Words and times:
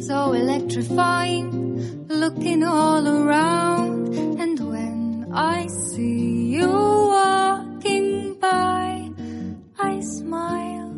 So 0.03 0.33
electrifying, 0.33 2.07
looking 2.09 2.61
all 2.63 3.07
around. 3.07 4.13
And 4.43 4.59
when 4.71 5.31
I 5.33 5.67
see 5.67 6.47
you 6.55 6.67
walking 6.67 8.37
by, 8.39 9.11
I 9.79 10.01
smile. 10.01 10.93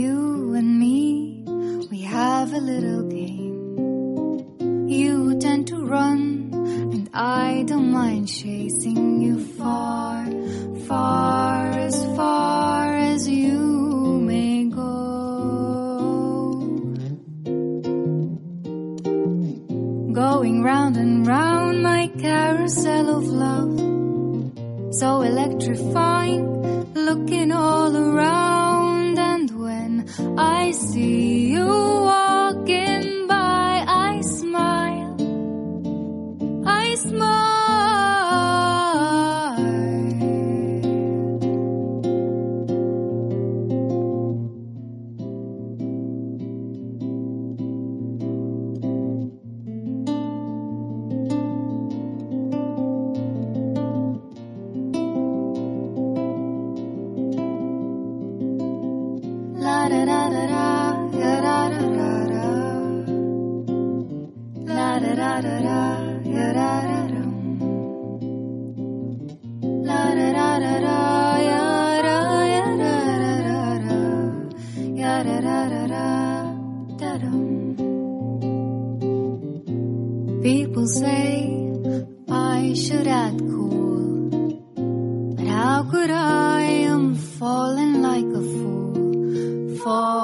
You 0.00 0.54
and 0.60 0.70
me, 0.78 1.44
we 1.90 2.00
have 2.00 2.54
a 2.54 2.62
little 2.72 3.02
game. 3.02 3.56
You 4.88 5.38
tend 5.38 5.66
to 5.68 5.76
run, 5.84 6.50
and 6.94 7.10
I 7.12 7.64
don't 7.66 7.92
mind 7.92 8.28
chasing 8.28 9.20
you 9.20 9.38
far, 9.58 10.15
far 10.88 11.66
as 11.70 12.04
far 12.16 12.94
as 12.94 13.28
you 13.28 14.20
may 14.22 14.64
go. 14.64 14.92
Going 20.12 20.62
round 20.62 20.96
and 20.96 21.26
round 21.26 21.82
my 21.82 22.08
carousel 22.18 23.10
of 23.18 23.24
love, 23.24 24.94
so 24.94 25.22
electrifying, 25.22 26.44
looking 26.94 27.52
all 27.52 27.96
around, 27.96 29.18
and 29.18 29.50
when 29.50 30.08
I 30.38 30.70
see 30.70 31.45
how 85.76 85.82
could 85.82 86.10
I? 86.10 86.62
I'm 86.90 87.14
falling 87.14 88.00
like 88.00 88.24
a 88.40 88.42
fool, 88.52 89.76
falling, 89.84 90.15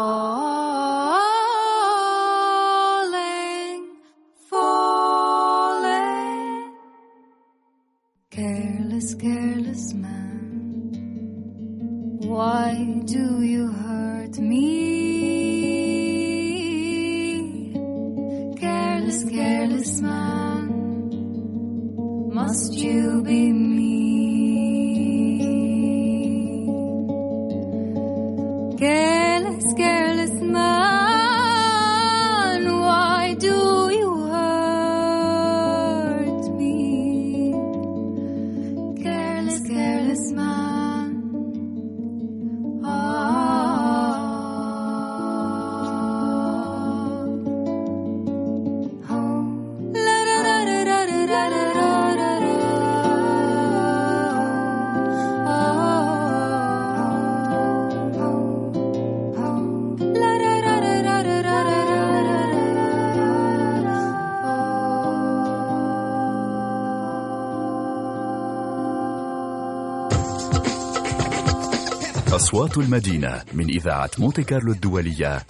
أصوات 72.53 72.79
المدينة 72.79 73.43
من 73.53 73.65
إذاعة 73.69 74.11
مونتي 74.19 74.43
كارلو 74.43 74.73
الدولية 74.73 75.43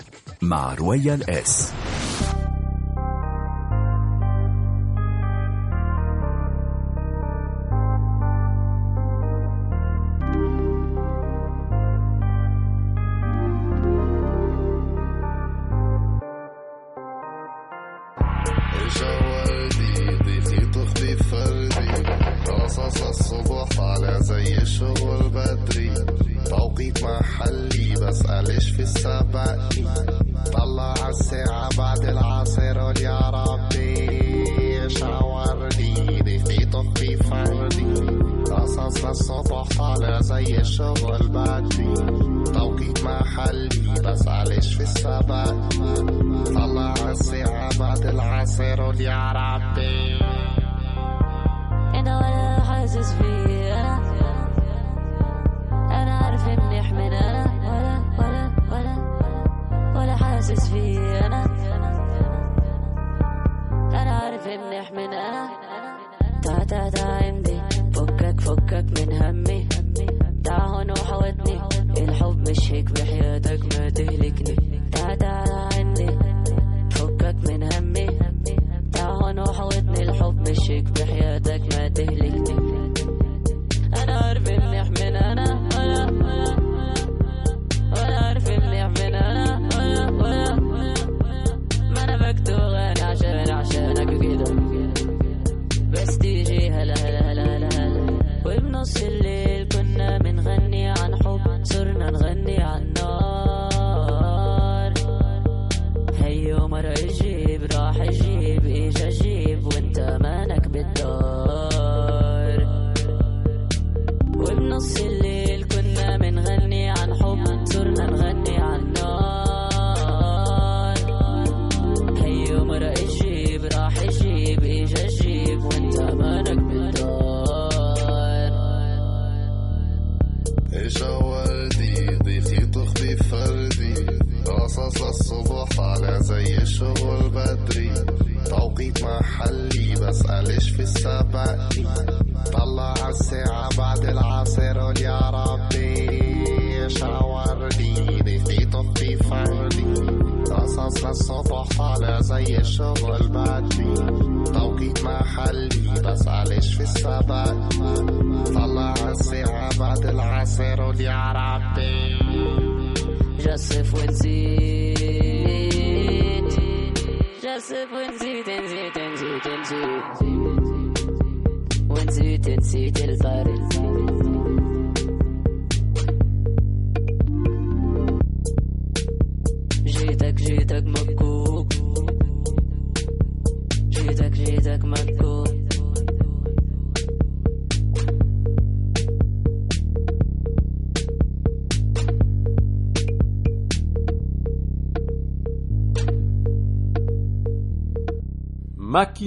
مع 0.43 0.75
Royal 0.74 1.30
S. 1.30 1.72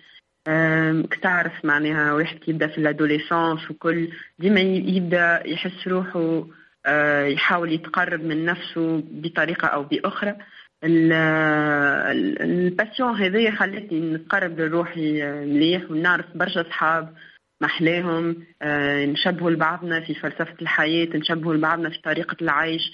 آم، 0.49 1.03
كتعرف 1.03 1.65
معناها 1.65 2.13
واحد 2.13 2.39
كي 2.39 2.51
يبدأ 2.51 2.67
في 2.67 2.79
ال 2.79 2.87
adolescence 2.87 3.71
وكل 3.71 4.09
ديما 4.39 4.61
يبدأ 4.61 5.43
يحس 5.47 5.89
روحه 5.89 6.47
يحاول 7.25 7.73
يتقرب 7.73 8.25
من 8.25 8.45
نفسه 8.45 9.03
بأخرى. 9.83 10.37
ال- 10.85 11.13
ال- 11.13 12.43
ال 12.43 12.52
passion 12.52 13.15
هذه 13.17 13.51
خلتني 13.51 14.01
نتقرب 14.15 14.61
لروحي 14.61 15.23
آه، 15.23 15.45
مليح 15.45 15.91
ونعرف 15.91 16.27
برشا 16.35 16.63
صحاب 16.63 17.15
محلاهم. 17.61 18.37
آه، 18.63 19.05
نشبهوا 19.07 19.51
لبعضنا 19.51 20.01
في 20.01 20.15
فلسفة 20.15 20.55
الحياة 20.63 21.09
نشبهوا 21.17 21.55
لبعضنا 21.55 21.91
في 21.91 21.99
طريقة 22.03 22.37
العيش. 22.43 22.93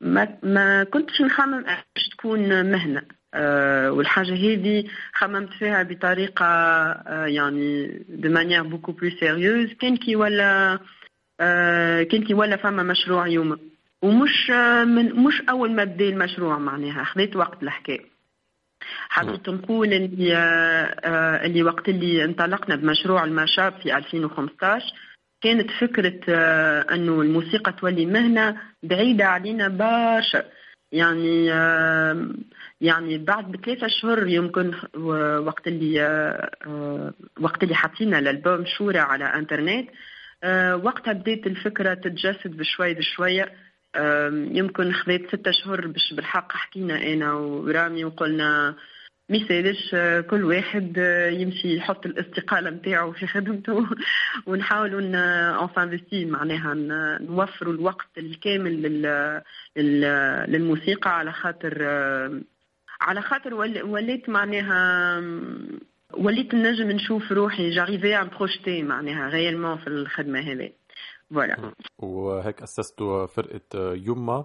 ما 0.00 0.28
ما 0.42 0.84
كنتش 0.84 1.20
نخمم 1.20 1.62
باش 1.62 2.08
تكون 2.18 2.70
مهنة. 2.70 3.02
آه، 3.34 3.90
والحاجة 3.92 4.32
هذه 4.34 4.84
خممت 5.14 5.48
فيها 5.58 5.82
بطريقة 5.82 6.46
آه، 6.46 7.26
يعني 7.26 7.88
de 8.22 8.28
manière 8.28 8.64
beaucoup 8.72 8.92
plus 8.92 9.12
sérieuse. 9.20 9.74
كان 9.80 9.96
كي 9.96 10.16
ولا 10.16 10.78
آه، 11.40 12.02
كان 12.02 12.24
كي 12.24 12.34
ولا 12.34 12.56
فما 12.56 12.82
مشروع 12.82 13.26
يوم. 13.26 13.58
ومش 14.02 14.50
آه، 14.50 14.84
من 14.84 15.24
مش 15.24 15.42
أول 15.50 15.72
ما 15.72 15.84
بدا 15.84 16.08
المشروع 16.08 16.58
معناها 16.58 17.04
خذيت 17.04 17.36
وقت 17.36 17.62
الحكاية 17.62 18.14
حبيت 19.08 19.48
نقول 19.48 19.92
اللي 19.92 20.36
آه، 20.36 21.46
اللي 21.46 21.62
وقت 21.62 21.88
اللي 21.88 22.24
انطلقنا 22.24 22.76
بمشروع 22.76 23.24
المشاب 23.24 23.72
في 23.82 23.96
2015 23.96 24.84
كانت 25.42 25.70
فكرة 25.70 26.34
أنه 26.94 27.20
الموسيقى 27.22 27.72
تولي 27.72 28.06
مهنة 28.06 28.60
بعيدة 28.82 29.24
علينا 29.24 29.68
برشا. 29.68 30.44
يعني 30.92 31.46
يعني 32.80 33.18
بعد 33.18 33.52
بثلاثة 33.52 33.86
أشهر 33.86 34.26
يمكن 34.26 34.74
وقت 35.46 35.66
اللي 35.66 36.00
وقت 37.40 37.62
اللي 37.62 37.74
حطينا 37.74 38.18
الألبوم 38.18 38.64
شورى 38.66 38.98
على 38.98 39.24
إنترنت. 39.24 39.88
وقتها 40.84 41.12
بديت 41.12 41.46
الفكرة 41.46 41.94
تتجسد 41.94 42.56
بشوي 42.56 42.94
بشوية 42.94 43.52
يمكن 44.32 44.92
خذيت 44.92 45.28
ستة 45.28 45.50
أشهر 45.50 45.86
باش 45.86 46.12
بالحق 46.12 46.52
حكينا 46.52 47.02
أنا 47.02 47.32
ورامي 47.32 48.04
وقلنا 48.04 48.74
ما 49.28 49.36
يسالش 49.36 49.90
كل 50.30 50.44
واحد 50.44 50.96
يمشي 51.32 51.76
يحط 51.76 52.06
الاستقالة 52.06 52.70
نتاعو 52.70 53.12
في 53.12 53.26
خدمته 53.26 53.86
ونحاولوا 54.46 55.00
investir 55.62 56.24
معناها 56.24 56.74
نوفروا 57.20 57.74
الوقت 57.74 58.18
الكامل 58.18 59.02
للموسيقى 60.48 61.18
على 61.18 61.32
خاطر 61.32 61.82
على 63.00 63.22
خاطر 63.22 63.54
وليت 63.84 64.28
معناها 64.28 65.20
وليت 66.18 66.54
نجم 66.54 66.90
نشوف 66.90 67.32
روحي 67.32 67.70
j'arrive 67.70 68.16
à 68.16 68.20
me 68.20 68.28
projeter 68.28 68.82
معناها 68.82 69.28
réellement 69.28 69.76
في 69.78 69.86
الخدمة 69.86 70.40
هذه 70.40 70.72
فوالا 71.30 71.72
وهيك 71.98 72.62
اسستوا 72.62 73.26
فرقة 73.26 73.94
يما 73.94 74.44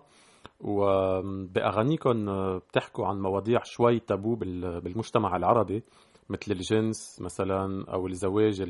وبأغانيكم 0.59 2.25
بتحكوا 2.57 3.07
عن 3.07 3.21
مواضيع 3.21 3.61
شوي 3.63 3.99
تابو 3.99 4.35
بالمجتمع 4.35 5.35
العربي 5.35 5.83
مثل 6.29 6.51
الجنس 6.51 7.21
مثلا 7.21 7.85
أو 7.93 8.07
الزواج 8.07 8.61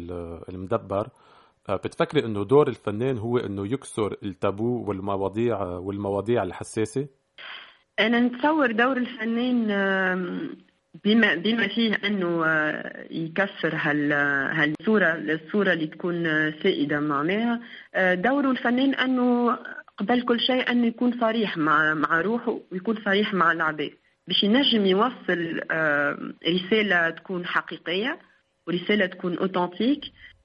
المدبر. 0.50 1.10
بتفكري 1.70 2.26
إنه 2.26 2.46
دور 2.46 2.68
الفنان 2.68 3.18
هو 3.18 3.38
إنه 3.38 3.74
يكسر 3.74 4.16
التابو 4.24 4.84
والمواضيع 4.88 5.62
والمواضيع 5.62 6.44
الحساسة؟ 6.44 7.08
أنا 8.00 8.20
نتصور 8.20 8.72
دور 8.72 8.98
الفنان 8.98 9.72
بما 11.06 11.36
بما 11.36 11.68
فيه 11.68 11.96
أنه 12.06 12.46
يكسر 13.12 13.76
هال 13.76 14.14
هالصورة 14.54 15.08
الصورة 15.16 15.74
اللي 15.74 15.88
تكون 15.88 16.24
سائدة 16.64 17.00
معناها 17.00 17.62
دوره 18.16 18.52
الفنان 18.52 18.94
أنه 18.94 19.58
قبل 19.98 20.22
كل 20.22 20.40
شيء 20.40 20.72
أنه 20.72 20.88
يكون 20.88 21.20
صريح 21.20 21.58
مع 21.58 21.94
مع 21.94 22.22
روحه 22.22 22.60
ويكون 22.72 22.98
صريح 23.06 23.34
مع 23.34 23.52
العباد 23.52 23.92
باش 24.28 24.44
ينجم 24.44 24.86
يوصل 24.86 25.60
رسالة 26.48 27.10
تكون 27.10 27.46
حقيقية 27.46 28.20
ورسالة 28.68 29.06
تكون 29.06 29.38
اوتنتيك 29.38 30.02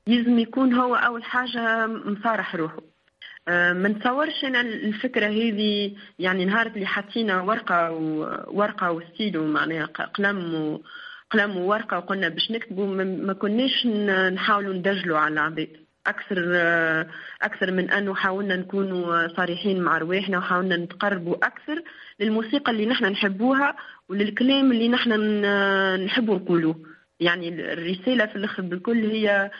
لازم 0.06 0.38
يكون 0.38 0.74
هو 0.74 0.94
أول 0.94 1.24
حاجة 1.24 1.86
مصارح 1.86 2.56
روحه. 2.56 2.93
ما 3.48 3.88
نتصورش 3.88 4.44
أنا 4.44 4.60
الفكرة 4.60 5.26
هذه 5.26 5.92
يعني 6.18 6.44
نهار 6.44 6.66
اللي 6.66 6.86
حطينا 6.86 7.42
ورقة 7.42 7.90
وورقه 7.92 8.92
وستيلو 8.92 9.46
معناها 9.46 9.86
قلم 9.86 10.54
و 10.54 10.82
قلم 11.30 11.56
وورقة 11.56 11.98
وقلنا 11.98 12.28
باش 12.28 12.50
نكتبوا 12.50 12.86
ما 13.04 13.32
كناش 13.32 13.86
نحاولوا 14.32 14.74
ندجلوا 14.74 15.18
على 15.18 15.32
العباد. 15.32 15.68
أكثر 16.06 16.38
أكثر 17.42 17.70
من 17.70 17.90
أنه 17.90 18.14
حاولنا 18.14 18.56
نكونوا 18.56 19.28
صريحين 19.36 19.80
مع 19.80 19.98
رواحنا 19.98 20.38
وحاولنا 20.38 20.76
نتقربوا 20.76 21.36
أكثر 21.46 21.82
للموسيقى 22.20 22.72
اللي 22.72 22.86
نحن 22.86 23.04
نحبوها 23.04 23.76
وللكلام 24.08 24.72
اللي 24.72 24.88
نحن 24.88 25.12
نحبوا 26.04 26.34
نقولوه 26.34 26.76
يعني 27.20 27.72
الرسالة 27.72 28.26
في 28.26 28.36
الآخر 28.36 28.62
بالكل 28.62 29.10
هي 29.10 29.50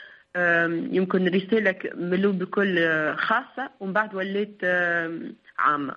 يمكن 0.91 1.27
رساله 1.27 1.75
ملو 1.95 2.31
بكل 2.31 2.79
خاصة 3.17 3.69
ومن 3.79 3.93
بعد 3.93 4.15
ولات 4.15 4.63
عامة. 5.59 5.95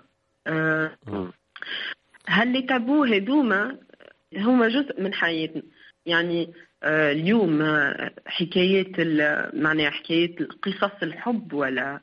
هل 2.27 2.49
اللي 2.49 2.63
تابو 2.63 3.05
هذوما 3.05 3.77
هما 4.37 4.69
جزء 4.69 5.03
من 5.03 5.15
حياتنا؟ 5.15 5.63
يعني 6.07 6.53
آه، 6.83 7.13
اليوم 7.13 7.63
حكايات 8.27 9.01
معناها 9.55 9.91
حكايات 9.91 10.43
قصص 10.43 11.03
الحب 11.03 11.53
ولا 11.53 12.01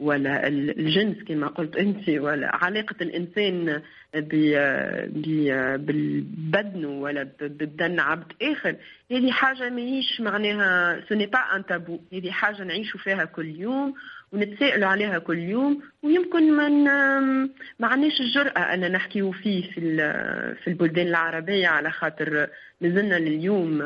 ولا 0.00 0.48
الجنس 0.48 1.22
كما 1.22 1.46
قلت 1.46 1.76
أنت 1.76 2.08
ولا 2.08 2.56
علاقة 2.56 2.96
الإنسان 3.00 3.82
بالبدن 5.76 6.84
ولا 6.84 7.28
بدن 7.40 8.00
عبد 8.00 8.32
آخر. 8.42 8.76
هذه 9.12 9.30
حاجة 9.30 9.70
ماهيش 9.70 10.20
معناها 10.20 11.00
سوني 11.08 11.26
با 11.26 11.38
ان 11.38 11.66
تابو 11.66 11.98
هذه 12.12 12.30
حاجة 12.30 12.64
نعيشوا 12.64 13.00
فيها 13.00 13.24
كل 13.24 13.46
يوم 13.46 13.94
ونتسائلوا 14.32 14.88
عليها 14.88 15.18
كل 15.18 15.38
يوم 15.38 15.82
ويمكن 16.02 16.52
ما 16.52 16.68
ما 17.78 17.86
عندناش 17.86 18.20
الجرأة 18.20 18.60
أن 18.74 18.92
نحكيو 18.92 19.32
فيه 19.32 19.70
في 19.70 19.80
في 20.64 20.68
البلدان 20.68 21.06
العربية 21.06 21.68
على 21.68 21.90
خاطر 21.90 22.48
مازلنا 22.80 23.14
لليوم 23.14 23.82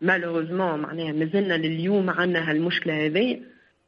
malheureusement 0.00 0.80
معناها 0.80 1.12
مازلنا 1.12 1.54
لليوم 1.54 2.10
عندنا 2.10 2.50
هالمشكلة 2.50 3.06
هذه 3.06 3.40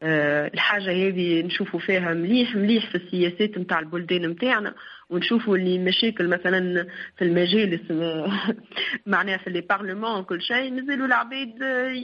الحاجة 0.02 0.90
هذه 0.90 1.42
نشوفوا 1.42 1.80
فيها 1.80 2.14
مليح 2.14 2.56
مليح 2.56 2.90
في 2.90 2.94
السياسات 2.94 3.58
نتاع 3.58 3.78
البلدان 3.78 4.26
نتاعنا 4.30 4.74
ونشوفوا 5.10 5.56
اللي 5.56 5.78
مشاكل 5.78 6.28
مثلا 6.28 6.86
في 7.16 7.24
المجالس 7.24 7.80
معناها 9.06 9.36
في 9.36 9.50
les 9.50 9.60
parlements 9.60 10.24
كل 10.24 10.42
شيء 10.42 10.72
مازالوا 10.72 11.06
العباد 11.06 11.60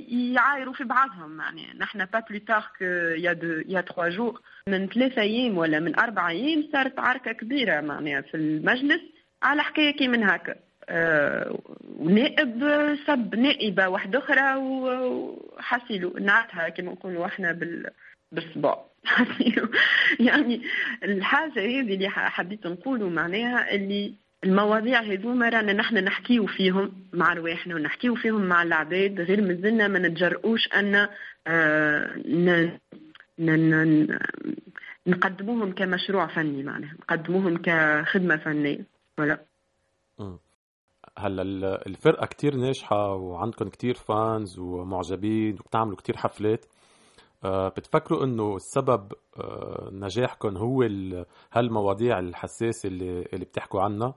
يعايروا 0.09 0.75
في 0.75 0.85
بعضهم 0.85 1.31
معناها. 1.31 1.75
نحن 1.79 2.05
pas 2.05 2.21
plus 2.31 2.39
tard 2.39 2.71
يا 3.17 3.33
دو 3.33 3.63
يا 3.69 3.81
تخوا 3.81 4.09
جور 4.09 4.41
من 4.69 4.87
ثلاثة 4.87 5.23
أيام 5.23 5.59
ولا 5.59 5.81
من 5.81 5.99
أربع 5.99 6.29
أيام 6.29 6.69
صارت 6.73 6.99
عركة 6.99 7.33
كبيرة 7.33 7.81
معناها 7.81 8.21
في 8.21 8.37
المجلس 8.37 9.01
على 9.43 9.63
حكاية 9.63 9.97
كي 9.97 10.09
من 10.09 10.25
هكا. 10.25 10.53
آه، 10.53 10.72
ونائب 11.99 12.65
سب 13.07 13.35
نائبة 13.35 13.89
واحدة 13.89 14.19
أخرى 14.19 14.55
وحسيلو 14.57 16.13
نعتها 16.21 16.69
كما 16.69 16.93
نقولوا 16.93 17.27
إحنا 17.27 17.53
بال 17.53 17.91
بالصباع 18.33 18.85
يعني 20.21 20.63
الحاجة 21.05 21.51
هذه 21.51 21.81
اللي 21.81 22.09
حبيت 22.09 22.67
نقوله 22.67 23.09
معناها 23.09 23.75
اللي 23.75 24.15
المواضيع 24.45 25.01
هذوما 25.01 25.49
رانا 25.49 25.73
نحن 25.73 25.95
نحكيو 26.05 26.47
فيهم 26.47 26.93
مع 27.13 27.33
رواحنا 27.33 27.75
ونحكيو 27.75 28.15
فيهم 28.15 28.43
مع 28.45 28.63
العباد 28.63 29.21
غير 29.21 29.41
مازلنا 29.41 29.89
ما 29.89 29.99
نتجرؤوش 29.99 30.69
أن 30.75 31.09
آه 31.47 32.73
نقدموهم 35.07 35.73
كمشروع 35.73 36.27
فني 36.27 36.63
معناها 36.63 36.95
نقدموهم 37.01 37.57
كخدمة 37.57 38.37
فنية. 38.37 38.87
ولا. 39.19 39.39
هلا 41.19 41.43
الفرقة 41.87 42.27
كتير 42.27 42.57
ناجحة 42.57 43.15
وعندكم 43.15 43.69
كتير 43.69 43.95
فانز 43.95 44.59
ومعجبين 44.59 45.55
وبتعملوا 45.55 45.97
كتير 45.97 46.17
حفلات. 46.17 46.67
آه، 47.45 47.69
بتفكروا 47.69 48.25
إنه 48.25 48.57
السبب 48.57 49.13
آه، 49.37 49.91
نجاحكم 49.93 50.57
هو 50.57 50.83
هالمواضيع 51.53 52.19
الحساسة 52.19 52.89
اللي 52.89 53.27
اللي 53.33 53.45
بتحكوا 53.45 53.83
عنها؟ 53.83 54.15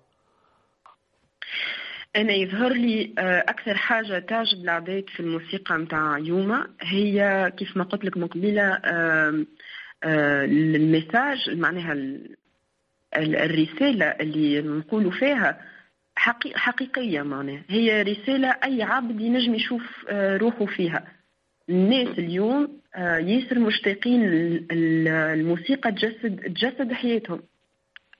أنا 2.16 2.34
يظهر 2.34 2.74
لي 2.74 3.14
آه، 3.20 3.40
أكثر 3.40 3.75
حاجة 3.75 4.20
تعجب 4.20 4.64
العباد 4.64 5.10
في 5.10 5.20
الموسيقى 5.20 5.78
متاع 5.78 6.18
يوما. 6.18 6.68
هي 6.82 7.52
كيف 7.58 7.78
ما 7.78 7.84
قلت 7.84 8.06
لك 8.06 8.18
من 8.18 8.28
قبيله 8.28 8.82
معناها 11.50 11.96
الرسالة 13.18 14.06
اللي 14.06 14.62
نقولوا 14.62 15.12
فيها. 15.12 15.75
حقيقية 16.55 17.22
معناها. 17.22 17.63
هي 17.69 18.01
رسالة 18.01 18.50
أي 18.63 18.84
عبد 18.84 19.22
ينجم 19.22 19.55
يشوف 19.55 20.05
آه، 20.10 20.38
روحه 20.38 20.65
فيها. 20.65 21.03
الناس 21.69 22.19
اليوم 22.19 22.79
آه، 22.95 23.17
ياسر 23.17 23.60
مشتاقين 23.60 24.22
الموسيقى 24.72 25.91
تجسد 25.91 26.39
تجسد 26.39 26.93
حياتهم. 26.93 27.41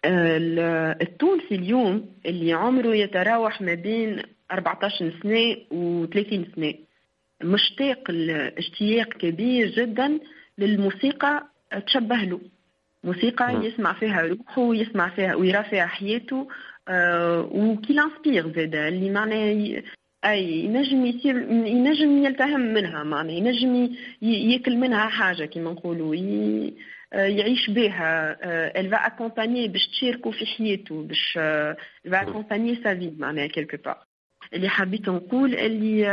آه، 0.06 0.98
التونسي 1.02 1.56
اليوم 1.56 2.10
اللي 2.26 2.54
عمره 2.54 2.96
يتراوح 2.96 3.62
ما 3.62 3.74
بين 3.74 4.22
14 4.52 5.14
سنة 5.24 5.58
و 5.72 6.06
30 6.06 6.46
سنة. 6.56 6.74
مشتاق 7.44 8.04
اشتياق 8.58 9.08
كبير 9.08 9.68
جدا 9.68 10.20
للموسيقى 10.58 11.48
تشبه 11.88 12.16
له. 12.16 12.40
موسيقى 13.04 13.46
نعم. 13.54 13.62
يسمع 13.64 13.94
فيها 13.94 14.22
روحه 14.22 14.76
يسمع 14.76 15.10
فيها 15.10 15.36
ويرى 15.36 15.64
فيها 15.64 15.86
حياته. 15.86 16.48
وكي 17.52 17.94
لانسبير 17.94 18.54
زاد 18.56 18.76
اللي 18.76 19.10
معناه 19.10 19.82
أي 20.26 20.66
ينجم 20.66 21.06
يصير 21.06 21.38
ينجم 21.52 22.26
يلتهم 22.26 22.60
منها 22.60 23.04
معناه 23.04 23.34
ينجم 23.34 23.96
ياكل 24.22 24.78
منها 24.78 25.08
حاجة 25.08 25.46
كيما 25.46 25.72
نقولوا 25.72 26.16
آه، 27.14 27.26
يعيش 27.26 27.70
بها 27.70 28.38
elle 28.82 28.90
va 28.90 28.98
accompagner 28.98 29.70
باش 29.70 29.88
تشاركوا 29.88 30.32
في 30.32 30.46
حياته 30.46 31.04
باش 31.04 31.40
elle 32.08 32.12
va 32.12 32.22
accompagner 32.26 32.84
sa 32.84 33.20
معناها 33.20 33.50
اللي 34.54 34.70
حبيت 34.70 35.10
نقول 35.10 35.56
اللي 35.56 36.08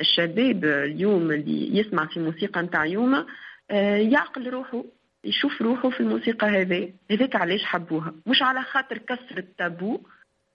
الشباب 0.00 0.64
اليوم 0.64 1.30
اللي 1.30 1.78
يسمع 1.78 2.06
في 2.06 2.20
موسيقى 2.20 2.62
نتاع 2.62 2.86
يوم 2.86 3.26
آه، 3.70 3.96
يعقل 3.96 4.50
روحه 4.50 4.84
يشوف 5.24 5.62
روحه 5.62 5.90
في 5.90 6.00
الموسيقى 6.00 6.46
هذه. 6.46 6.92
هذاك 7.10 7.36
علاش 7.36 7.64
حبوها. 7.64 8.14
مش 8.26 8.42
على 8.42 8.62
خاطر 8.62 8.98
كسر 8.98 9.38
التابو 9.38 10.00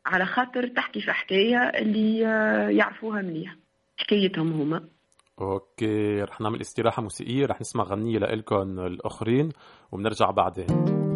على 0.06 0.26
خاطر 0.26 0.68
تحكي 0.68 1.02
في 1.02 1.12
حكاية 1.12 1.58
اللي 1.58 2.28
آه، 2.28 2.70
يعرفوها 2.70 3.22
مليح. 3.22 3.56
حكايتهم 3.98 4.54
هما. 4.54 4.84
أوكي 5.42 6.22
رح 6.22 6.42
نعمل 6.42 6.62
استراحة 6.62 7.02
موسيقية 7.02 7.46
رح 7.46 7.62
نسمع 7.62 7.84
غنية 7.84 8.20
لإلكم 8.20 8.80
الآخرين 8.80 9.50
وبنرجع 9.92 10.32
بعدين. 10.32 11.09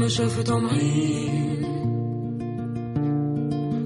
ما 0.00 0.08
شافتهم 0.08 0.66
عين 0.66 1.64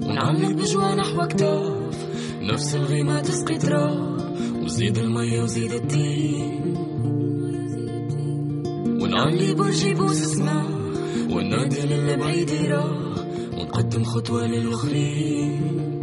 ونعلق 0.07 0.51
بجوا 0.51 0.95
نحو 0.95 1.27
كتاف 1.27 2.07
نفس 2.41 2.75
الغيمة 2.75 3.19
تسقي 3.19 3.57
تراب. 3.57 4.19
وزيد 4.63 4.97
المية 4.97 5.43
وزيد 5.43 5.71
الدين. 5.71 6.77
ونعلي 9.01 9.53
برج 9.53 9.83
يبوس 9.83 10.15
سما 10.15 10.63
وننادي 11.29 11.81
للي 11.81 12.15
بعيد 12.17 12.49
يراه. 12.49 13.15
ونقدم 13.53 14.03
خطوة 14.03 14.47
للآخرين. 14.47 15.94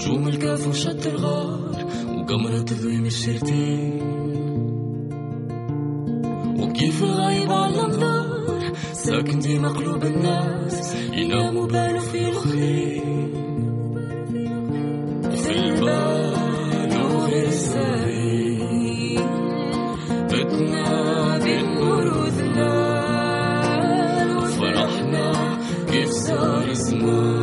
نجوم 0.00 0.28
الكاف 0.28 0.68
وشط 0.68 1.06
الغار 1.06 1.86
وقمرة 2.08 2.58
تضوي 2.58 3.06
الشرتين. 3.06 4.00
وكيف 6.60 7.02
الغايب 7.02 7.52
على 7.52 7.74
الأنظار 7.74 8.72
ساكن 8.92 9.38
ديما 9.38 9.68
قلوب 9.68 10.04
الناس 10.04 10.94
يناموا 11.12 11.66
بالو 11.66 12.00
في 12.00 12.28
الخير. 12.28 13.30
في 15.36 15.50
البال 15.50 17.02
وغير 17.14 17.48
الساري 17.48 19.18
بتنا 20.10 21.38
بالنور 21.38 22.06
وظلال 22.18 23.48
وفرحنا 24.36 25.58
كيف 25.92 26.10
صار 26.10 26.72
زمان 26.72 27.39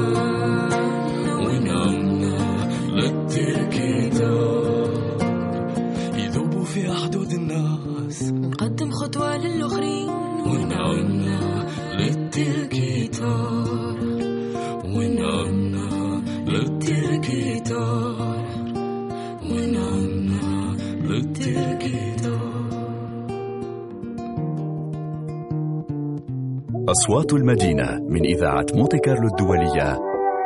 أصوات 27.07 27.33
المدينة 27.33 27.99
من 28.09 28.25
إذاعة 28.25 28.65
مونتي 28.73 28.97
كارلو 28.97 29.27
الدولية 29.27 29.99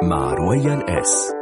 مع 0.04 0.34
رويال 0.34 0.90
إس. 0.90 1.34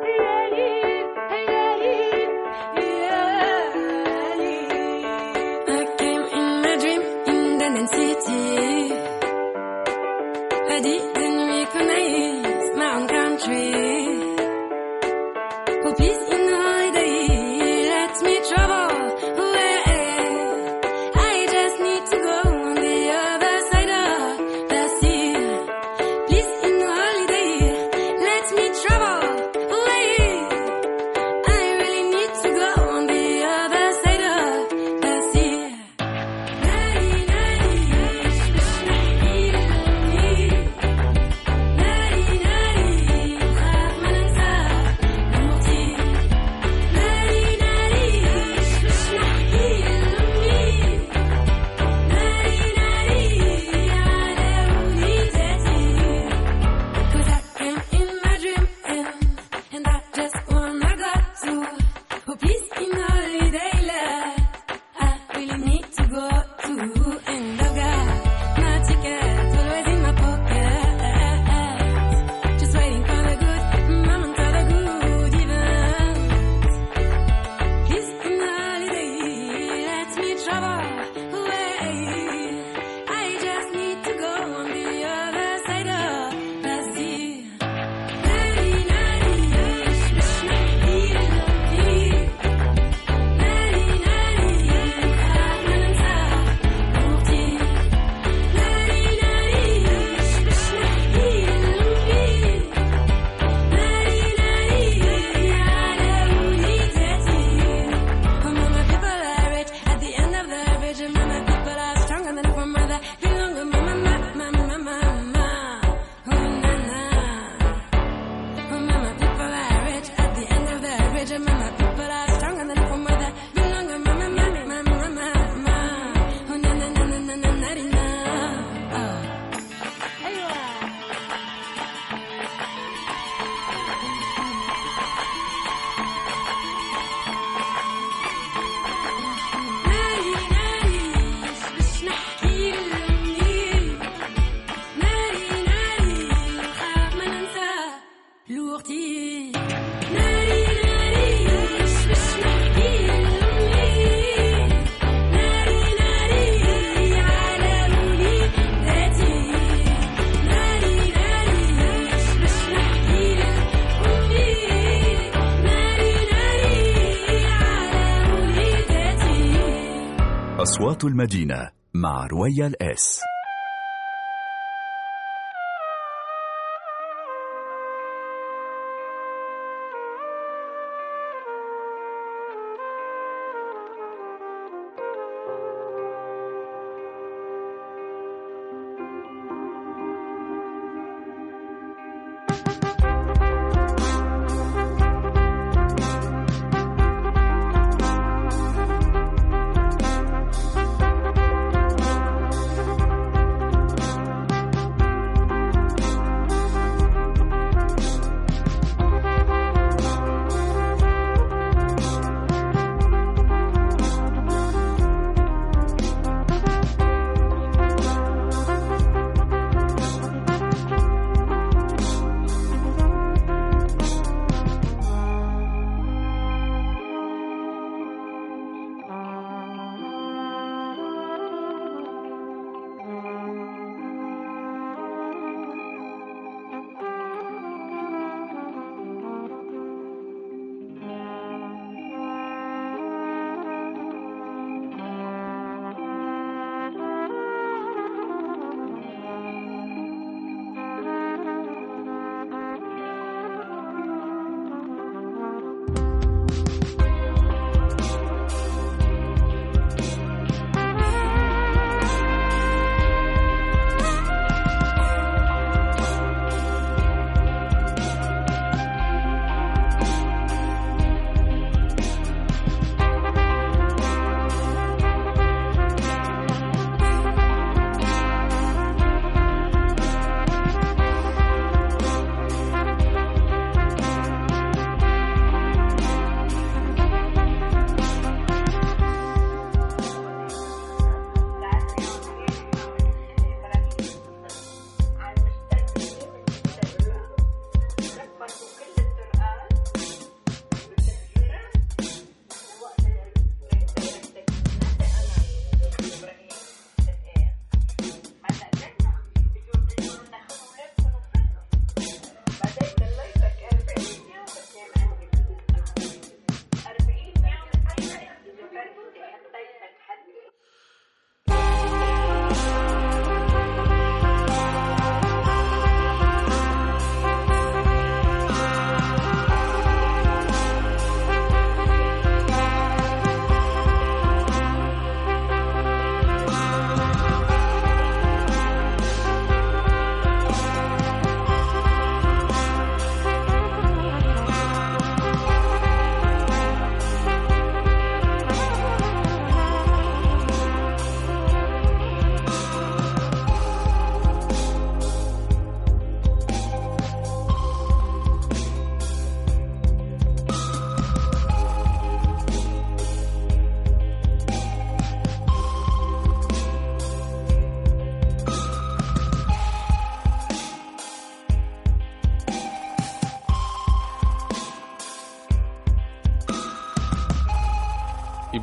المدينة 171.05 171.69
مع 171.93 172.27
رويال 172.27 172.83
إس. 172.83 173.21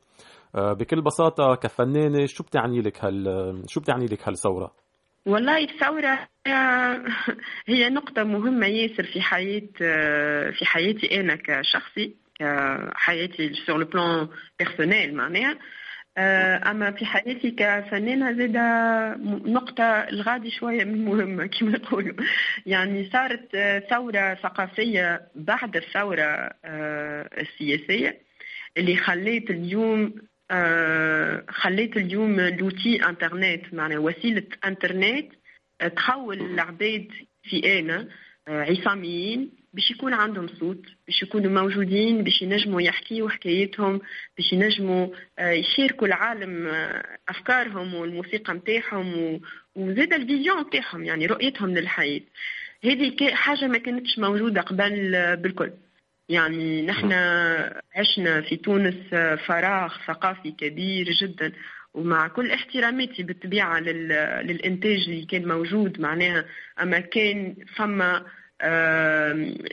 آه، 0.55 0.73
بكل 0.73 1.01
بساطة 1.01 1.55
كفنانة 1.55 2.27
شو 2.27 2.45
بتعني 2.45 2.81
لك 2.81 3.05
هال 3.05 3.63
شو 3.69 3.81
بتعني 3.81 4.07
لك 4.07 4.29
هالثورة؟ 4.29 4.73
والله 5.27 5.59
الثورة 5.65 6.19
هي 7.67 7.89
نقطة 7.89 8.25
مهمة 8.25 8.67
ياسر 8.67 9.05
في 9.05 9.21
حياة 9.21 9.69
في 10.51 10.65
حياتي 10.65 11.21
أنا 11.21 11.37
كشخصي 11.37 12.24
كحياتي 12.39 13.55
sur 13.67 13.79
le 13.79 13.85
plan 13.85 14.29
personnel 14.59 15.15
معناها. 15.15 15.59
أما 16.71 16.91
في 16.91 17.07
حياتي 17.07 17.51
كفنانة 17.51 18.33
زاده 18.33 19.17
نقطة 19.51 19.85
الغادي 19.85 20.51
شوية 20.51 20.85
من 20.85 21.05
مهمه 21.05 21.47
كما 21.47 21.73
يقولوا 21.77 22.15
يعني 22.67 23.11
صارت 23.13 23.57
ثورة 23.91 24.35
ثقافية 24.35 25.21
بعد 25.35 25.77
الثورة 25.77 26.51
السياسية 27.39 28.21
اللي 28.77 28.97
خليت 28.97 29.51
اليوم 29.51 30.15
خليت 31.49 31.97
اليوم 31.97 32.41
l'outil 32.41 33.09
internet. 33.09 33.75
معناها 33.75 33.99
وسيلة 33.99 34.47
إنترنت 34.67 35.33
تحول 35.97 36.41
العباد 36.41 37.09
في 37.43 37.79
أنا 37.79 38.09
عصاميين 38.49 39.51
باش 39.75 39.91
يكون 39.91 40.15
عندهم 40.15 40.49
صوت 40.49 40.87
باش 41.07 41.23
يكونوا 41.23 41.51
موجودين 41.51 42.25
باش 42.25 42.43
ينجموا 42.43 42.81
يحكيوا 42.81 43.29
حكايتهم 43.31 44.01
باش 44.37 44.53
ينجموا 44.53 45.09
يشاركوا 45.41 46.07
العالم 46.07 46.67
أفكارهم 47.29 47.95
والموسيقى 47.95 48.55
نتاعهم 48.55 49.41
وزاد 49.77 50.13
الفيزيون 50.13 50.61
نتاعهم 50.61 51.05
يعني 51.05 51.27
رؤيتهم 51.27 51.71
للحياة. 51.75 52.21
هذه 52.85 53.35
حاجة 53.35 53.67
ما 53.67 53.79
كانتش 53.79 54.19
موجودة 54.19 54.61
قبل 54.61 55.11
بالكل. 55.37 55.73
يعني 56.29 56.83
نحن 56.83 57.13
عشنا 57.97 58.41
في 58.41 58.57
تونس 58.57 58.95
فراغ 59.47 59.95
ثقافي 60.07 60.51
كبير 60.51 61.11
جدا 61.11 61.53
ومع 61.95 62.29
كل 62.29 62.51
احتراماتي 62.51 63.23
بالطبيعة 63.23 63.81
للإنتاج 63.81 65.05
اللي 65.09 65.25
كان 65.25 65.49
موجود 65.49 66.01
معناها 66.01 66.45
أما 66.83 67.01
كان 67.01 67.57
فما 67.77 68.27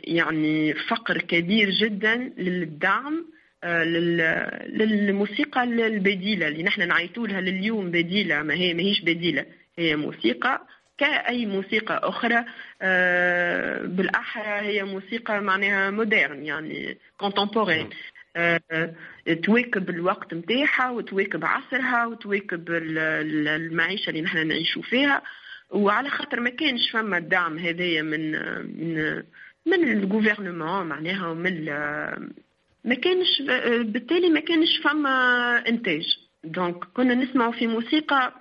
يعني 0.04 0.74
فقر 0.74 1.18
كبير 1.22 1.70
جدا 1.70 2.16
للدعم 2.38 3.26
آه، 3.64 3.84
لل- 3.84 4.78
للموسيقى 4.78 5.64
البديلة 5.64 6.48
اللي 6.48 6.64
نحن 6.64 6.88
نعيطوا 6.88 7.28
لها 7.28 7.42
لليوم 7.42 7.92
بديلة 7.92 8.44
ما 8.44 8.54
هي 8.54 8.74
ماهيش 8.74 9.02
بديلة 9.02 9.46
هي 9.78 9.96
موسيقى 9.96 10.68
كأي 10.98 11.46
موسيقى 11.46 12.02
أخرى 12.04 12.46
آه، 12.82 13.82
بالأحرى 13.86 14.68
هي 14.68 14.84
موسيقى 14.84 15.42
معناها 15.42 15.90
مودرن 15.92 16.46
يعني 16.46 16.98
كونتمبورين 17.18 17.90
تواكب 19.44 19.90
الوقت 19.90 20.34
نتاعها 20.34 20.90
وتواكب 20.90 21.46
عصرها 21.46 22.06
وتواكب 22.06 22.70
ال- 22.70 22.98
ال- 22.98 23.48
المعيشة 23.48 24.10
اللي 24.10 24.22
نحن 24.22 24.48
نعيشوا 24.48 24.82
فيها. 24.82 25.22
وعلى 25.72 26.10
خاطر 26.10 26.40
ما 26.40 26.50
كانش 26.50 26.92
فما 26.92 27.18
الدعم 27.18 27.58
هذايا 27.58 28.02
من 28.02 28.32
من 28.80 29.24
من 29.66 29.92
الجوفرنمون 29.92 30.88
معناها 30.88 31.28
ومن 31.28 31.66
ما 32.86 32.96
كانش 32.96 33.42
بالتالي 33.82 34.30
ما 34.30 34.40
كانش 34.40 34.78
فما 34.84 35.10
إنتاج. 35.68 36.18
دونك 36.44 36.84
كنا 36.84 37.16
نسمعوا 37.16 37.52
في 37.52 37.68
موسيقى 37.68 38.34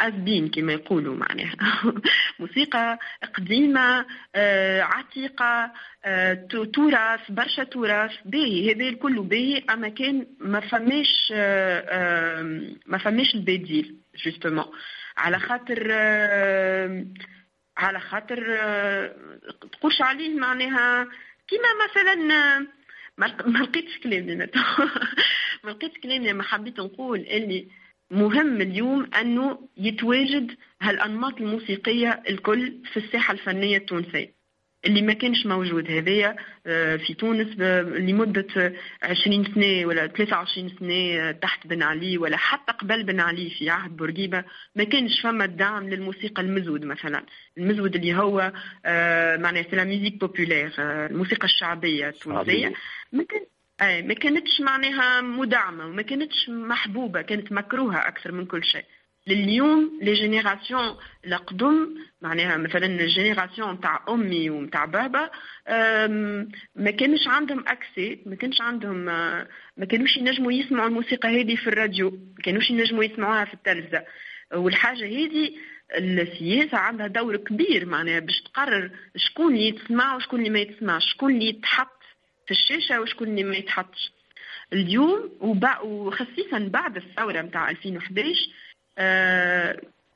أزبين 0.00 0.48
كما 0.48 0.72
يقولوا 0.72 1.16
معناها. 1.16 1.56
موسيقى 2.40 2.98
قديمة 3.34 4.06
آه، 4.34 4.82
عتيقة 4.82 5.72
آه، 6.04 6.34
تراث 6.72 7.20
برشا 7.30 7.64
تراث. 7.64 8.12
باهي 8.24 8.72
هذا 8.72 8.88
الكل 8.88 9.22
باهي 9.22 9.64
أما 9.70 9.88
كان 9.88 10.26
ما 10.40 10.60
فماش 10.60 11.32
آه، 11.34 11.84
آه، 11.88 12.42
ما 12.86 12.98
فماش 12.98 13.34
البديل 13.34 13.96
جوستومون 14.24 14.64
على 15.20 15.38
خاطر 15.38 15.88
آه، 15.90 17.04
على 17.76 18.00
خاطر 18.00 18.46
آه، 18.60 19.14
تقولش 19.72 20.02
عليه 20.02 20.38
معناها 20.38 21.08
كيما 21.48 21.68
مثلا 21.90 22.14
ما 23.18 23.26
لق- 23.26 23.46
ما 23.46 23.58
لقيتش 23.58 23.98
كلامي. 23.98 24.34
ما 25.64 25.70
لقيتش 25.70 25.98
كلامي 26.02 26.32
ما 26.32 26.42
حبيت 26.42 26.80
نقول 26.80 27.18
اللي 27.20 27.68
مهم 28.10 28.60
اليوم 28.60 29.10
أنه 29.20 29.68
يتواجد 29.76 30.56
هالأنماط 30.82 31.40
الموسيقية 31.40 32.22
الكل 32.28 32.82
في 32.92 32.96
الساحة 32.96 33.32
الفنية 33.32 33.76
التونسية 33.76 34.39
اللي 34.84 35.02
ما 35.02 35.12
كانش 35.12 35.46
موجود. 35.46 35.90
هذايا 35.90 36.36
آه، 36.66 36.96
في 36.96 37.14
تونس 37.14 37.46
ب- 37.54 37.62
لمدة 37.96 38.72
20 39.02 39.44
سنة 39.54 39.86
ولا 39.86 40.06
23 40.06 40.68
سنة 40.80 40.94
آه، 40.94 41.32
تحت 41.32 41.66
بن 41.66 41.82
علي 41.82 42.18
ولا 42.18 42.36
حتى 42.36 42.72
قبل 42.72 43.02
بن 43.02 43.20
علي 43.20 43.50
في 43.50 43.70
عهد 43.70 43.96
بورقيبة 43.96 44.44
ما 44.76 44.84
كانش 44.84 45.20
فما 45.20 45.44
الدعم 45.44 45.88
للموسيقى 45.88 46.42
المزود 46.42 46.84
مثلا. 46.84 47.24
المزود 47.58 47.94
اللي 47.96 48.14
هو 48.14 48.52
آه، 48.86 49.36
معناها 49.36 49.62
c'est 49.62 49.76
la 49.76 49.84
musique 49.84 50.20
populaire 50.20 50.72
آه، 50.78 51.06
الموسيقى 51.06 51.44
الشعبية 51.44 52.08
التونسية. 52.08 52.66
ما 53.12 53.24
كان 53.24 53.40
أي 53.82 54.02
ما 54.02 54.14
كانتش 54.14 54.60
معناها 54.60 55.20
مدعمة 55.20 55.86
وما 55.86 56.02
كانتش 56.02 56.48
محبوبة 56.48 57.22
كانت 57.22 57.52
مكروهة 57.52 58.08
أكثر 58.08 58.32
من 58.32 58.46
كل 58.46 58.64
شيء. 58.64 58.84
لليوم 59.30 59.98
les 60.02 60.14
générations 60.14 60.96
القدم 61.26 61.94
معناها 62.22 62.56
مثلا 62.56 62.86
ال 62.86 62.94
génération 62.94 63.74
نتاع 63.74 64.04
أمي 64.08 64.50
ونتاع 64.50 64.84
بابا 64.84 65.30
ما 66.76 66.90
كانش 66.90 67.28
عندهم 67.28 67.64
accès 67.68 68.22
ما 68.26 68.36
كانش 68.36 68.60
عندهم 68.60 68.96
ما 69.76 69.86
كانوش 69.90 70.16
ينجموا 70.16 70.52
يسمعوا 70.52 70.88
الموسيقى 70.88 71.40
هذه 71.40 71.56
في 71.56 71.66
الراديو 71.66 72.10
ما 72.10 72.42
كانوش 72.42 72.70
ينجموا 72.70 73.04
يسمعوها 73.04 73.44
في 73.44 73.54
التلفزة. 73.54 74.04
والحاجة 74.54 75.06
هذه 75.06 75.50
السياسة 75.98 76.78
عندها 76.78 77.06
دور 77.06 77.36
كبير 77.36 77.86
معناها 77.86 78.20
باش 78.20 78.42
تقرر 78.42 78.90
شكون 79.16 79.54
اللي 79.54 79.68
يتسمع 79.68 80.16
وشكون 80.16 80.38
اللي 80.38 80.50
ما 80.50 80.58
يتسمعش 80.58 81.12
شكون 81.12 81.34
اللي 81.34 81.48
يتحط 81.48 82.02
في 82.46 82.50
الشاشة 82.50 83.00
وشكون 83.00 83.28
اللي 83.28 83.44
ما 83.44 83.56
يتحطش. 83.56 84.12
اليوم 84.72 85.30
وخصيصا 85.82 86.58
بعد 86.58 86.96
الثورة 86.96 87.40
نتاع 87.40 87.70
2011 87.70 88.28
آه، 88.28 88.69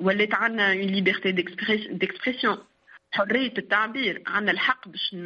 ولات 0.00 0.34
عندنا 0.34 0.72
une 0.72 0.80
liberté 0.80 1.32
d'expression 1.32 2.58
حرية 3.12 3.52
التعبير 3.58 4.22
عندنا 4.26 4.52
الحق 4.52 4.88
باش 4.88 5.16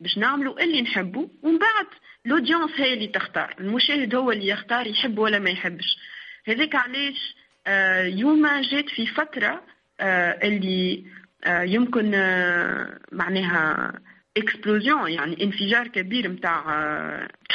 باش 0.00 0.18
نعملوا 0.18 0.64
اللي 0.64 0.82
نحبوا 0.82 1.28
ومن 1.42 1.58
بعد 1.58 1.86
ال 2.26 2.31
audience 2.31 2.70
هي 2.76 2.94
اللي 2.94 3.06
تختار 3.06 3.54
المشاهد 3.60 4.14
هو 4.14 4.32
اللي 4.32 4.48
يختار 4.48 4.86
يحب 4.86 5.18
ولا 5.18 5.38
ما 5.38 5.50
يحبش. 5.50 5.98
هذاك 6.46 6.74
علاش 6.74 7.36
آه، 7.66 8.02
يوم 8.02 8.46
جات 8.60 8.88
في 8.88 9.06
فترة 9.06 9.62
آه، 10.00 10.38
اللي 10.42 11.04
آه، 11.44 11.62
يمكن 11.62 12.10
معناها 13.12 13.92
explosion 14.36 15.10
يعني 15.10 15.44
انفجار 15.44 15.88
كبير 15.88 16.28
نتاع 16.28 16.62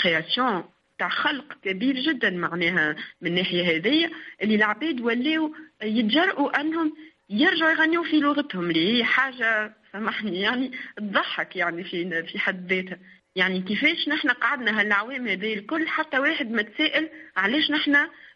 création 0.02 0.64
تاع 1.02 1.10
خلق 1.10 1.54
كبير 1.64 1.96
جدا 1.96 2.30
معناها 2.30 2.96
من 3.22 3.28
الناحية 3.28 3.78
هذيا 3.78 4.10
اللي 4.42 4.56
العباد 4.56 5.02
ولاو 5.02 5.54
يتجرؤوا 5.84 6.62
أنهم 6.62 6.94
يرجعوا 7.30 7.72
يغنيوا 7.72 8.04
في 8.04 8.20
لغتهم 8.20 8.70
اللي 8.70 8.98
هي 8.98 9.04
حاجة 9.04 9.74
سامحني 9.94 10.42
يعني 10.42 10.72
تضحك 10.98 11.56
يعني 11.56 11.84
في 11.84 12.24
في 12.24 12.40
حد 12.40 12.74
ذاتها. 12.74 12.98
يعني 13.36 13.62
كيفاش 13.62 14.08
نحن 14.08 14.30
قعدنا 14.30 14.80
هالعوام 14.80 15.28
هذه 15.28 15.54
الكل 15.54 15.88
حتى 15.88 16.20
واحد 16.20 16.52
ما 16.52 16.62
تسائل 16.62 17.10
علاش 17.38 17.72
نحن 17.72 17.92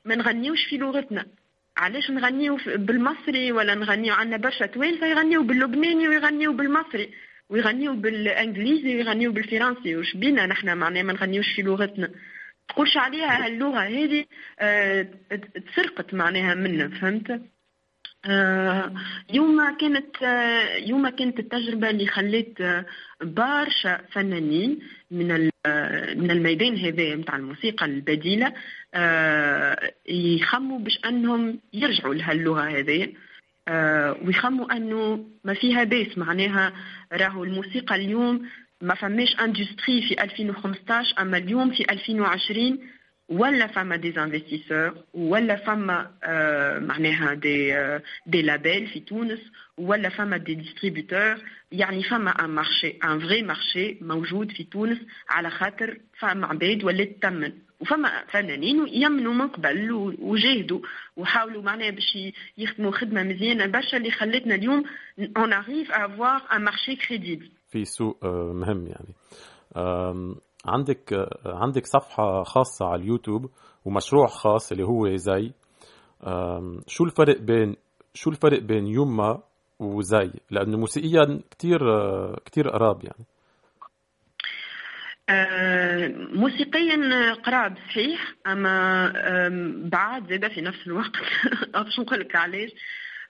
ما 0.06 0.16
نغنيوش 0.16 0.66
في 0.70 0.78
لغتنا؟ 0.78 1.26
علاش 1.78 2.12
نغنيو 2.12 2.58
بالمصري 2.66 3.52
ولا 3.52 3.76
نغنيو 3.76 4.14
عندنا 4.14 4.38
برشا 4.38 4.66
توانسه 4.66 5.08
يغنيو 5.08 5.44
باللبناني 5.44 6.08
ويغنيو 6.08 6.54
بالمصري 6.54 7.10
ويغنيو 7.50 7.94
بالإنجليزي 7.96 8.96
ويغنيو 8.96 9.32
بالفرنسي. 9.32 9.96
وش 9.96 10.16
بينا 10.18 10.46
نحن 10.46 10.78
معناها 10.78 11.04
ما 11.04 11.14
نغنيوش 11.14 11.56
في 11.56 11.62
لغتنا؟ 11.62 12.10
تقولش 12.70 12.98
عليها 12.98 13.46
هاللغة 13.46 13.80
هذه 13.80 14.26
آه، 14.60 15.08
تسرقت 15.68 16.14
معناها 16.14 16.56
منا 16.56 16.88
فهمت؟ 16.90 17.42
آه، 18.26 18.94
يوم 19.34 19.78
كانت 19.78 20.24
آه، 20.24 20.76
يوم 20.76 21.10
كانت 21.10 21.40
التجربة 21.40 21.90
اللي 21.90 22.08
خلت 22.08 22.84
برشا 23.22 24.02
فنانين 24.12 24.80
من 25.12 25.50
من 26.18 26.32
الميدان 26.32 26.78
هذا 26.78 27.16
نتاع 27.16 27.36
الموسيقى 27.36 27.86
البديلة 27.86 28.54
يخموا 30.10 30.80
باش 30.80 31.00
أنهم 31.06 31.60
يرجعوا 31.74 32.14
لهاللغة 32.14 32.62
هذه 32.62 33.14
ويخموا 34.26 34.78
أنه 34.78 35.26
ما 35.44 35.54
فيها 35.54 35.84
باس 35.84 36.18
معناها 36.18 36.74
راهو 37.14 37.44
الموسيقى 37.44 37.96
اليوم 37.96 38.50
ما 38.82 38.96
فماش 38.96 39.36
industrie 39.40 40.02
في 40.02 40.24
2015 40.24 41.22
أما 41.22 41.38
اليوم 41.38 41.72
في 41.72 41.86
2020 41.92 42.80
ولا 43.30 43.68
فما 43.68 43.96
des 43.96 44.20
investisseurs 44.22 44.94
ولا 45.14 45.56
فما 45.56 46.12
آه 46.24 46.80
معناها 46.80 47.34
des 47.34 47.76
des 48.26 48.42
labels 48.42 48.88
في 48.88 49.00
تونس 49.00 49.40
ولا 49.78 50.10
فما 50.10 50.38
des 50.38 50.54
distributeurs 50.56 51.36
يعني 51.72 52.04
فما 52.04 52.32
un 52.46 52.50
marché 52.50 52.88
un 53.04 53.20
vrai 53.20 53.42
marché 53.42 53.98
موجود 54.02 54.52
في 54.52 54.64
تونس 54.64 54.98
على 55.30 55.50
خاطر 55.50 55.98
فما 56.20 56.48
عباد 56.48 56.84
ولات 56.84 57.16
تمن 57.22 57.54
وفما 57.80 58.24
فنانين 58.28 58.88
يمنوا 58.88 59.34
من 59.34 59.48
قبل 59.48 59.92
وجاهدوا. 60.20 60.80
وحاولوا 61.18 61.62
معناها 61.64 61.90
باش 61.90 62.18
يخدموا 62.58 62.92
خدمة 62.92 63.24
مزيانة 63.24 63.66
برشا 63.66 63.98
اللي 63.98 64.12
خلتنا 64.12 64.56
اليوم 64.56 64.84
on 65.38 65.54
arrive 65.54 65.92
à 65.92 66.00
avoir 66.00 66.42
un 66.54 66.62
marché 66.62 66.96
crédible 66.96 67.50
في 67.76 67.86
سوق 67.86 68.26
آه، 68.26 68.54
مهم 68.54 68.88
يعني. 68.88 69.16
عندك 70.66 71.14
آه، 71.14 71.30
عندك 71.46 71.86
صفحة 71.86 72.44
خاصة 72.44 72.86
على 72.86 73.02
اليوتيوب 73.02 73.50
ومشروع 73.86 74.28
خاص 74.28 74.72
اللي 74.72 74.84
هو 74.84 75.16
زي. 75.16 75.52
شو 76.88 77.04
الفرق 77.04 77.38
بين 77.38 77.76
شو 78.14 78.30
الفرق 78.30 78.60
بين 78.60 78.88
يما 78.88 79.42
وزي؟ 79.80 80.32
لأنه 80.52 80.78
موسيقيا 80.78 81.42
كتير 81.52 81.94
آه، 81.94 82.40
كتير 82.46 82.70
قراب 82.70 83.04
يعني. 83.04 83.26
موسيقيا 86.34 87.34
قراب 87.34 87.78
صحيح. 87.78 88.36
أما 88.48 89.12
بعد 89.90 90.30
زاده 90.30 90.50
في 90.50 90.62
نفس 90.62 90.88
الوقت. 90.88 91.12
باش 91.74 92.00
نقول 92.00 92.20
لك 92.20 92.36
علاش 92.36 92.72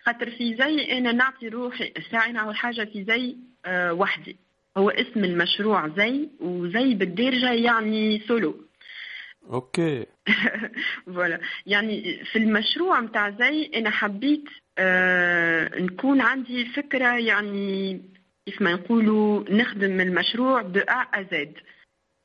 خاطر 0.05 0.31
في 0.31 0.55
زي 0.55 0.97
أنا 0.97 1.11
نعطي 1.11 1.47
روحي 1.47 1.93
ساعة 2.11 2.37
اول 2.37 2.55
حاجة 2.55 2.83
في 2.83 3.03
زي 3.03 3.35
آه، 3.65 3.93
وحدي. 3.93 4.37
هو 4.77 4.89
اسم 4.89 5.23
المشروع 5.23 5.87
زي 5.87 6.29
وزي 6.39 6.93
بالدارجه 6.93 7.51
يعني 7.51 8.19
سولو 8.27 8.55
أوكي. 9.49 10.05
Voilà. 11.05 11.39
يعني 11.65 12.23
في 12.25 12.39
المشروع 12.39 13.01
متاع 13.01 13.29
زي 13.29 13.71
أنا 13.75 13.89
حبيت 13.89 14.43
آه 14.77 15.79
نكون 15.79 16.21
عندي 16.21 16.65
فكرة 16.65 17.17
يعني 17.19 18.01
كيف 18.45 18.61
ما 18.61 18.73
نقولوا 18.73 19.43
نخدم 19.49 20.01
المشروع 20.01 20.61
de 20.61 20.79
A 20.79 21.21
à 21.31 21.42
Z 21.42 21.53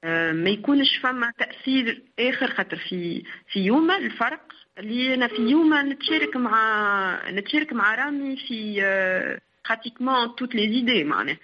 آه 0.05 0.33
ما 0.33 0.51
يكونش 0.51 0.97
فما 1.03 1.33
تأثير 1.39 2.03
آخر 2.19 2.51
خاطر 2.51 2.77
في 2.77 3.23
في 3.53 3.61
يوما 3.61 3.97
الفرق. 3.97 4.53
اللي 4.79 5.15
أنا 5.15 5.29
في 5.29 5.43
يوما 5.43 5.83
نتشارك 5.83 6.37
مع 6.37 7.31
نتشارك 7.31 7.73
مع 7.73 7.95
رامي 7.95 8.37
في 8.37 8.81
براتيكمون 9.69 10.35
توت 10.37 10.55
لي 10.55 10.69
زيدي 10.73 11.05
معناها. 11.05 11.39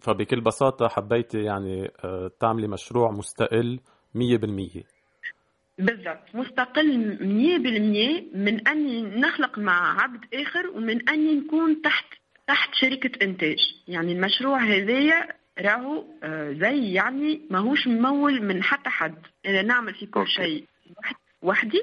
فبكل 0.00 0.40
بساطة 0.40 0.88
حبيتي 0.88 1.42
يعني 1.42 1.90
آه، 2.04 2.30
تعملي 2.40 2.68
مشروع 2.68 3.10
مستقل 3.10 3.80
100% 4.14 4.84
بالضبط. 5.78 6.34
مستقل 6.34 7.18
100% 7.20 8.36
من 8.36 8.68
أني 8.68 9.02
نخلق 9.02 9.58
مع 9.58 10.02
عبد 10.02 10.24
آخر 10.34 10.68
ومن 10.68 11.08
أني 11.08 11.34
نكون 11.34 11.82
تحت 11.82 12.04
تحت 12.46 12.74
شركة 12.74 13.24
إنتاج. 13.24 13.58
يعني 13.88 14.12
المشروع 14.12 14.58
هذايا 14.58 15.28
راهو 15.58 16.04
آه، 16.22 16.52
زي 16.52 16.92
يعني 16.92 17.40
ماهوش 17.50 17.86
ممول 17.86 18.42
من 18.42 18.62
حتى 18.62 18.90
حد. 18.90 19.18
أنا 19.46 19.62
نعمل 19.62 19.94
في 19.94 20.06
كل 20.06 20.26
شيء 20.28 20.64
وحدي. 21.42 21.82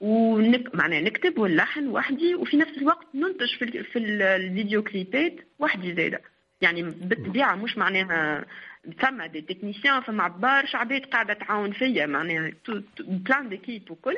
ونك... 0.00 0.74
معناها 0.74 1.00
نكتب 1.00 1.38
واللحن 1.38 1.88
وحدي 1.88 2.34
وفي 2.34 2.56
نفس 2.56 2.78
الوقت 2.78 3.06
ننتج 3.14 3.56
في, 3.58 3.64
ال... 3.64 3.84
في 3.84 3.98
الفيديو 3.98 4.82
كليبات 4.82 5.34
وحدي 5.58 5.94
زاده 5.94 6.20
يعني 6.60 6.82
بالطبيعة 6.82 7.54
مش 7.54 7.78
معناها 7.78 8.44
فما 8.98 9.26
des 9.26 9.40
techniciens 9.40 10.00
فما 10.00 10.28
برشا 10.28 10.78
عباد 10.78 11.06
قاعدة 11.06 11.34
تعاون 11.34 11.72
فيا 11.72 12.06
معناها 12.06 12.52
plein 12.98 13.48
d'équipes 13.48 13.90
وكل. 13.90 14.16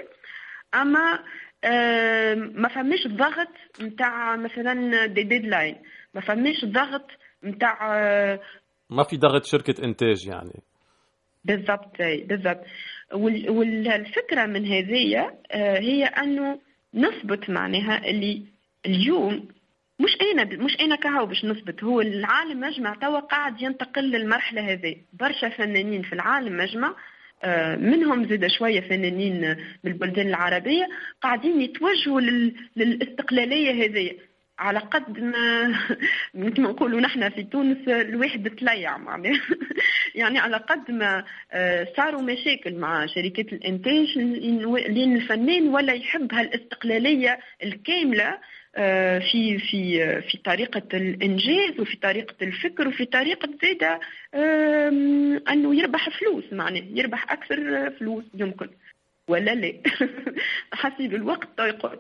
أما 0.75 1.19
آه 1.65 2.35
ما 2.35 2.69
فماش 2.69 3.07
ضغط 3.07 3.49
نتاع 3.81 4.37
مثلا 4.37 5.07
des 5.07 5.23
deadlines 5.23 5.77
ما 6.15 6.21
فماش 6.21 6.65
ضغط 6.65 7.11
نتاع 7.45 7.95
آه 7.99 8.41
ما 8.91 9.03
في 9.03 9.17
ضغط 9.17 9.45
شركة 9.45 9.85
إنتاج 9.85 10.27
يعني. 10.27 10.63
بالضبط 11.45 11.97
بالضبط. 11.99 12.65
والفكرة 13.13 14.47
من 14.47 14.67
هذه 14.67 15.31
آه، 15.51 15.79
هي 15.79 16.05
أنه 16.05 16.59
نثبت 16.95 17.51
معناها 17.51 18.11
اللي 18.11 18.43
اليوم 18.87 19.49
مش 20.01 20.17
أنا 20.33 20.45
مش 20.45 20.81
أنا 20.81 20.97
كهو 20.97 21.27
باش 21.27 21.45
نثبت. 21.45 21.85
هو 21.85 22.01
العالم 22.01 22.61
مجمع 22.61 22.95
توا 22.95 23.21
قاعد 23.21 23.63
ينتقل 23.63 24.03
للمرحلة 24.03 24.73
هذه 24.73 24.97
برشا 25.13 25.49
فنانين 25.49 26.03
في 26.03 26.13
العالم 26.13 26.57
مجمع 26.57 26.95
آه، 27.45 27.77
منهم 27.77 28.29
زاد 28.29 28.47
شوية 28.47 28.81
فنانين 28.81 29.57
من 29.85 29.91
البلدان 29.93 30.27
العربية 30.27 30.89
قاعدين 31.23 31.61
يتوجهوا 31.61 32.21
للاستقلالية 32.77 33.85
هذه 33.85 34.13
على 34.59 34.79
قد 34.79 35.21
ما 35.21 35.69
مثل 36.35 36.61
ما 36.61 36.69
نقولوا 36.69 37.01
نحن 37.01 37.31
في 37.31 37.43
تونس 37.43 37.89
الواحد 37.89 38.51
تليع 38.51 38.97
معناها. 38.97 39.41
يعني 40.15 40.39
على 40.39 40.57
قد 40.57 40.91
ما 40.91 41.25
آه، 41.53 41.89
صاروا 41.97 42.23
مشاكل 42.23 42.75
مع 42.75 43.07
شركات 43.07 43.53
الإنتاج 43.53 44.19
لأن 44.89 45.17
الفنان 45.17 45.69
ولا 45.69 45.93
يحب 45.93 46.35
هالاستقلالية 46.35 47.39
الكاملة 47.63 48.39
آه، 48.79 49.19
في 49.19 49.59
في 49.59 50.23
في 50.23 50.39
طريقة 50.39 50.83
الإنجاز 50.95 51.81
وفي 51.81 51.97
طريقة 51.97 52.35
الفكر 52.43 52.89
وفي 52.89 53.05
طريقة 53.05 53.49
زادة 53.63 54.01
أنه 55.51 55.75
يربح 55.75 56.19
فلوس 56.19 56.45
معناه 56.53 56.83
يربح 56.91 57.33
أكثر 57.33 57.91
فلوس 57.91 58.25
يمكن. 58.35 58.69
ولا 59.29 59.55
لا؟ 59.55 59.73
حسب 60.73 61.15
الوقت 61.15 61.49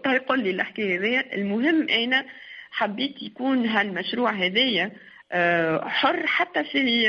يقول 0.06 0.42
لي 0.42 0.50
الحكاية 0.50 0.98
هذه 0.98 1.24
المهم 1.34 1.88
أنا 1.88 2.26
حبيت 2.70 3.22
يكون 3.22 3.66
هالمشروع 3.66 4.30
هذايا 4.30 4.92
آه، 5.32 5.88
حر 5.88 6.26
حتى 6.26 6.64
في 6.64 7.02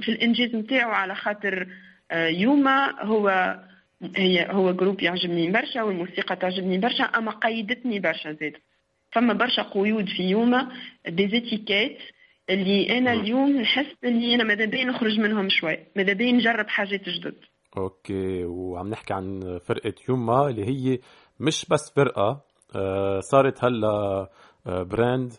في 0.00 0.08
الإنجاز 0.08 0.54
نتاعو 0.54 0.90
على 0.90 1.14
خاطر 1.14 1.66
آه، 2.10 2.28
يوما 2.28 3.02
هو 3.02 3.58
هي 4.16 4.46
هو 4.50 4.72
groupe 4.72 5.02
يعجبني 5.02 5.50
برشا 5.50 5.82
والموسيقى 5.82 6.36
تعجبني 6.36 6.78
برشا 6.78 7.04
أما 7.04 7.30
قيدتني 7.30 8.00
برشا 8.00 8.32
زاد. 8.32 8.52
فما 9.12 9.32
برشا 9.32 9.62
قيود 9.62 10.08
في 10.08 10.22
يوما 10.22 10.68
des 11.08 11.29
étiquettes 11.29 11.98
اللي 12.50 12.98
أنا 12.98 13.12
اليوم 13.12 13.60
نحس 13.60 13.96
اللي 14.04 14.34
أنا 14.34 14.44
ماذا 14.44 14.64
بين 14.64 14.88
نخرج 14.88 15.18
منهم 15.20 15.48
شوي 15.48 15.78
ماذا 15.96 16.12
بين 16.12 16.36
نجرب 16.36 16.68
حاجات 16.68 17.08
جدد. 17.08 17.34
okay 17.78 18.44
وعم 18.44 18.88
نحكي 18.88 19.14
عن 19.14 19.58
فرقة 19.58 19.94
يوما 20.08 20.48
اللي 20.48 20.64
هي 20.64 20.98
مش 21.40 21.66
بس 21.70 21.92
فرقة 21.96 22.44
آه، 22.76 23.20
صارت 23.20 23.64
هلا 23.64 24.28
brand 24.66 25.32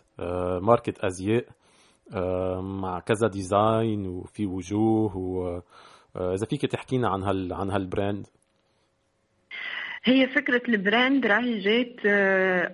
ماركة 0.62 0.98
أزياء 0.98 1.44
مع 2.60 3.00
كذا 3.00 3.28
design 3.28 4.06
وفي 4.06 4.46
وجوه 4.46 5.16
واذا 5.16 6.46
فيك 6.50 6.66
تحكينا 6.66 7.08
عن 7.08 7.22
هال 7.22 7.52
عن 7.52 7.70
هال 7.70 7.86
brand 7.86 8.26
هي 10.04 10.28
فكرة 10.28 10.62
ال 10.68 10.78
brand 10.78 11.26
راهي 11.26 11.58
جات 11.58 11.96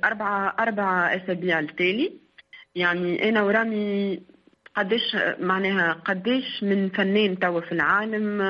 أربعة 0.04 0.56
أربعة 0.60 1.16
أسابيع 1.16 1.58
التالي. 1.58 2.12
يعني 2.74 3.28
أنا 3.28 3.42
ورامي 3.42 4.20
قديش 4.76 5.16
معناها 5.40 5.92
قديش 5.92 6.62
من 6.62 6.88
فنان 6.88 7.38
توا 7.38 7.60
في 7.60 7.72
العالم 7.72 8.42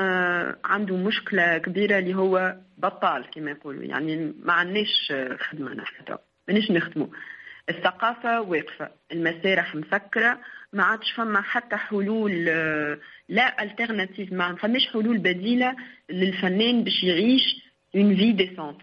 عنده 0.65 0.95
مشكلة 0.97 1.57
كبيرة 1.57 1.99
اللي 1.99 2.15
هو 2.15 2.55
بطال 2.77 3.25
كما 3.31 3.51
يقولوا. 3.51 3.83
يعني 3.83 4.33
ما 4.43 4.53
عندناش 4.53 5.13
خدمة 5.39 5.73
نحن 5.73 6.05
توا. 6.05 6.17
مانيش 6.47 6.71
نخدموا 6.71 7.07
الثقافة 7.69 8.41
واقفة. 8.41 8.89
المسارح 9.11 9.75
مسكرة 9.75 10.39
ما 10.73 10.83
عادش 10.83 11.11
فما 11.11 11.41
حتى 11.41 11.75
حلول 11.75 12.45
آه، 12.49 12.99
l'alternative 13.29 14.33
ما 14.33 14.55
فماش 14.55 14.87
حلول 14.87 15.17
بديلة 15.17 15.75
للفنان 16.09 16.83
باش 16.83 17.03
يعيش 17.03 17.63
une 17.95 18.15
vie 18.15 18.31
décente 18.31 18.81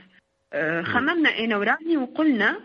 خممنا 0.83 1.38
أنا 1.38 1.57
ورامي 1.57 1.96
وقلنا 1.96 2.61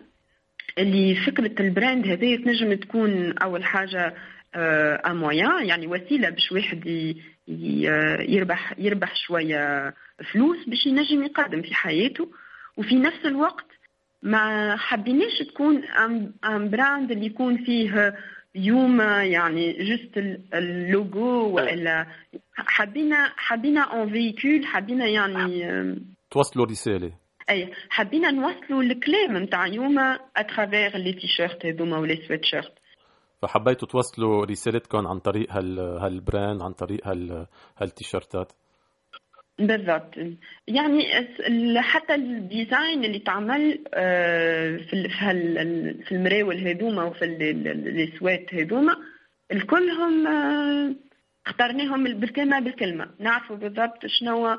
اللي 0.77 1.15
فكرة 1.15 1.61
ال 1.61 1.69
brand 1.69 2.07
هذه 2.07 2.35
تنجم 2.35 2.73
تكون 2.73 3.37
أول 3.37 3.63
حاجة 3.63 4.13
un 4.55 5.15
moyen 5.15 5.65
يعني 5.65 5.87
وسيلة 5.87 6.29
باش 6.29 6.51
واحد 6.51 7.13
يربح 8.29 8.73
يربح 8.77 9.15
شوية 9.15 9.93
فلوس 10.33 10.57
باش 10.67 10.85
ينجم 10.85 11.23
يقدم 11.23 11.61
في 11.61 11.75
حياته. 11.75 12.29
وفي 12.77 12.95
نفس 12.95 13.25
الوقت 13.25 13.65
ما 14.23 14.75
حبيناش 14.75 15.39
تكون 15.39 15.83
un 16.45 16.69
brand 16.69 17.11
اللي 17.11 17.25
يكون 17.25 17.65
فيه 17.65 18.13
يوم 18.55 19.01
يعني 19.01 19.73
juste 19.73 20.17
le 20.53 20.85
logo 20.85 21.49
ولا 21.55 22.05
حبينا 22.55 23.31
حبينا 23.37 23.81
on 23.81 24.09
véhicule 24.09 24.65
حبينا 24.65 25.05
يعني 25.07 25.65
توصلوا 26.31 26.65
رسالة. 26.65 27.11
أي 27.49 27.73
حبينا 27.89 28.31
نوصلوا 28.31 28.83
الكلام 28.83 29.37
نتاع 29.37 29.67
يوما 29.67 30.19
à 30.37 30.45
travers 30.45 30.97
les 30.97 31.13
t-shirts 31.13 31.65
هذوما 31.65 31.97
ولا 31.97 32.15
سويت 32.27 32.45
شيرت 32.45 32.73
فحبيتوا 33.41 33.87
توصلوا 33.87 34.45
رسالتكم 34.45 35.07
عن 35.07 35.19
طريق 35.19 35.51
هال 35.51 35.79
هال 35.79 36.03
brand 36.03 36.61
عن 36.61 36.71
طريق 36.71 37.07
هال 37.07 37.47
هالتيشيرتات. 37.77 38.51
بالضبط. 39.59 40.15
يعني 40.67 41.05
حتى 41.81 42.15
ال 42.15 42.28
design 42.28 43.05
اللي 43.05 43.19
تعمل 43.19 43.83
آه، 43.93 44.77
في 44.77 45.09
في 46.05 46.11
المراول 46.11 46.67
هذوما 46.67 47.03
وفي 47.03 47.25
ال 47.25 47.43
sweats 47.43 48.53
هذوما 48.53 48.95
الكلهم 49.51 50.27
آه، 50.27 50.95
اخترناهم 51.47 52.03
بالكلمة 52.03 52.59
بالكلمة. 52.59 53.09
نعرفوا 53.19 53.55
بالضبط 53.55 54.05
شنو 54.05 54.57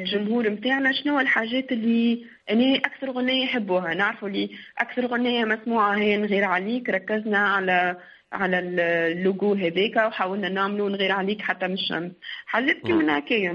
الجمهور 0.00 0.48
نتاعنا 0.48 0.92
شنو 0.92 1.20
الحاجات 1.20 1.72
اللي 1.72 2.26
أنا 2.50 2.76
أكثر 2.76 3.10
غنية 3.10 3.44
يحبوها. 3.44 3.94
نعرفوا 3.94 4.28
اللي 4.28 4.50
أكثر 4.78 5.06
غنية 5.06 5.44
مسموعة 5.44 5.96
هي 5.96 6.16
نغير 6.16 6.44
عليك 6.44 6.88
ركزنا 6.88 7.38
على 7.38 7.96
على 8.34 8.58
اللوجو 8.58 9.54
هذاك 9.54 9.96
وحاولنا 9.96 10.48
نعملوا 10.48 10.90
نغير 10.90 11.12
عليك 11.12 11.42
حتى 11.42 11.66
من 11.66 11.72
الشمس. 11.74 12.12
حاجات 12.46 12.76
كيما 12.76 13.18
هكايا 13.18 13.52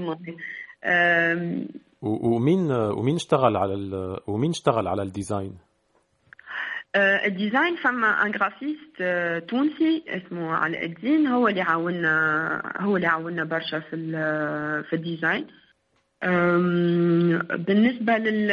ومين 2.02 2.72
ومين 2.72 3.14
اشتغل 3.14 3.56
على 3.56 3.74
ومين 4.26 4.50
اشتغل 4.50 4.88
على 4.88 5.02
ال 5.02 5.09
design؟ 5.09 5.54
آه، 6.94 7.26
ال 7.26 7.33
design 7.33 7.76
فما 7.76 8.06
un 8.06 8.30
graphiste 8.30 9.00
آه، 9.00 9.38
تونسي 9.38 10.04
اسمه 10.08 10.52
علاء 10.52 10.84
الدين 10.84 11.26
هو 11.26 11.48
اللي 11.48 11.60
عاونا 11.60 12.62
هو 12.80 12.96
اللي 12.96 13.06
عاونا 13.06 13.44
برشا 13.44 13.80
في 13.80 13.96
في 14.90 14.96
ال 14.96 15.02
design. 15.02 15.46
بالنسبة 17.66 18.18
لل 18.18 18.50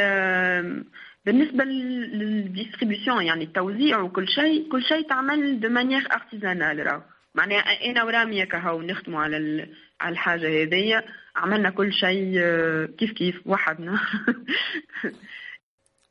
بالنسبة 1.26 1.64
لل 1.64 1.87
distribution 1.87 3.24
يعني 3.24 3.44
التوزيع 3.44 4.00
وكل 4.00 4.28
شيء 4.28 4.68
كل 4.72 4.82
شيء 4.82 5.08
تعمل 5.08 5.60
de 5.60 5.68
manière 5.68 6.08
artisanale 6.12 6.86
راهو. 6.86 7.02
معناها 7.34 7.60
أنا 7.60 8.04
ورامي 8.04 8.44
كهو 8.44 8.82
نخدموا 8.82 9.20
على 9.20 9.68
على 10.00 10.12
الحاجة 10.12 10.62
هذيا. 10.62 11.04
عملنا 11.36 11.70
كل 11.70 11.92
شيء 11.92 12.34
آه، 12.38 12.86
كيف 12.86 13.12
كيف 13.12 13.46
وحدنا. 13.46 14.00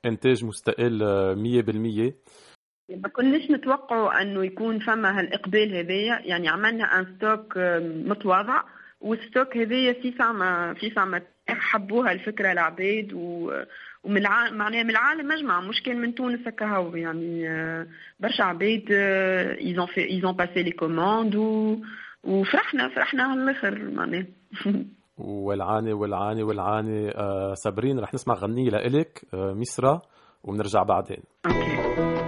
إنتاج 0.05 0.45
مستقل 0.45 0.99
100% 0.99 1.03
آه، 2.89 2.95
ما 2.95 3.09
كناش 3.09 3.51
نتوقعوا 3.51 4.21
أنه 4.21 4.45
يكون 4.45 4.79
فما 4.79 5.19
هالإقبال 5.19 5.75
هذايا 5.75 6.21
يعني 6.25 6.49
عملنا 6.49 6.99
un 6.99 7.15
stock 7.15 7.57
آه، 7.57 7.79
متواضع. 7.79 8.63
والستوك 9.01 9.57
هذايا 9.57 9.93
في 9.93 10.11
فما 10.11 10.73
في 10.73 10.91
فما 10.91 11.21
حبوها 11.49 12.11
الفكرة 12.11 12.51
العباد 12.51 13.13
و 13.13 13.51
ومن 14.03 14.17
العالم 14.17 14.57
معناها 14.57 14.83
من 14.83 14.89
العالم 14.89 15.27
مجمع 15.27 15.61
مش 15.61 15.81
كان 15.81 16.01
من 16.01 16.15
تونس 16.15 16.47
هكا 16.47 16.91
يعني 16.95 17.49
آه، 17.49 17.87
برشا 18.19 18.43
عباد 18.43 18.91
ايزون 19.61 19.85
في 19.85 20.09
ايزون 20.09 20.31
باسي 20.31 20.63
لي 20.63 20.71
كوموند 20.71 21.35
وفرحنا 22.23 22.89
فرحنا 22.95 23.23
على 23.23 23.43
الآخر 23.43 23.89
معناها 23.89 24.25
والعاني 25.17 25.93
والعاني 25.93 26.43
والعاني 26.43 27.09
آه، 27.09 27.53
صابرين 27.53 27.99
رح 27.99 28.13
نسمع 28.13 28.33
غنية 28.33 28.69
لإلك 28.69 29.21
آه، 29.33 29.53
مصرة 29.53 30.01
ونرجع 30.43 30.83
بعدين. 30.83 31.23
okay. 31.47 32.26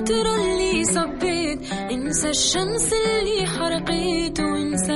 خاطر 0.00 0.34
اللي 0.34 0.84
صبيت 0.84 1.58
انسى 1.92 2.30
الشمس 2.30 2.90
اللي 2.92 3.46
حرقيت 3.46 4.40
وانسى 4.40 4.89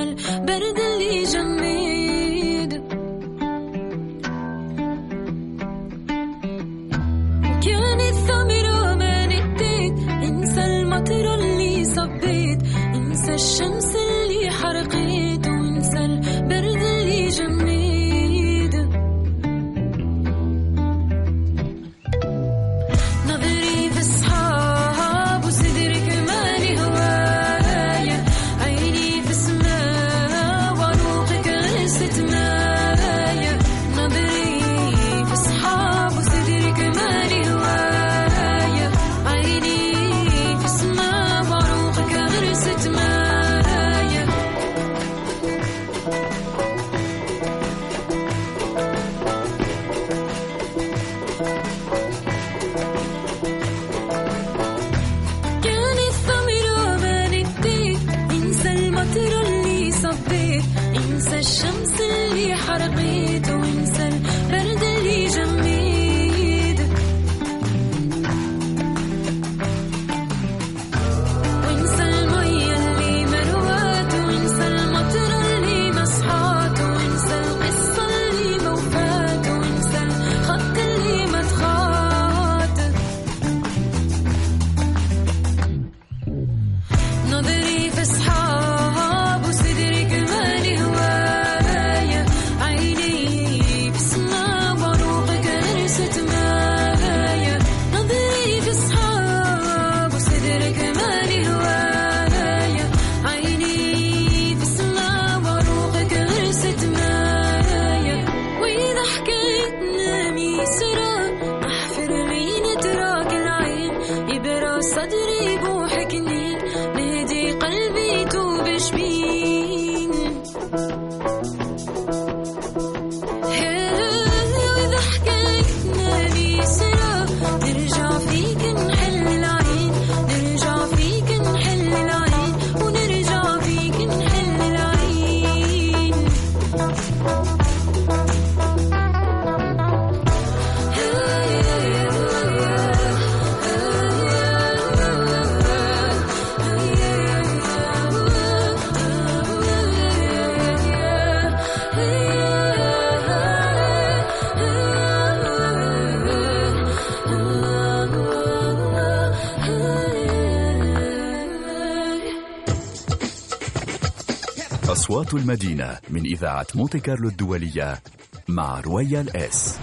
المدينة 165.33 165.97
من 166.09 166.21
إذاعة 166.25 166.67
مونتي 166.75 166.99
كارلو 166.99 167.27
الدولية 167.27 167.99
مع 168.47 168.79
رويال 168.79 169.37
إس. 169.37 169.77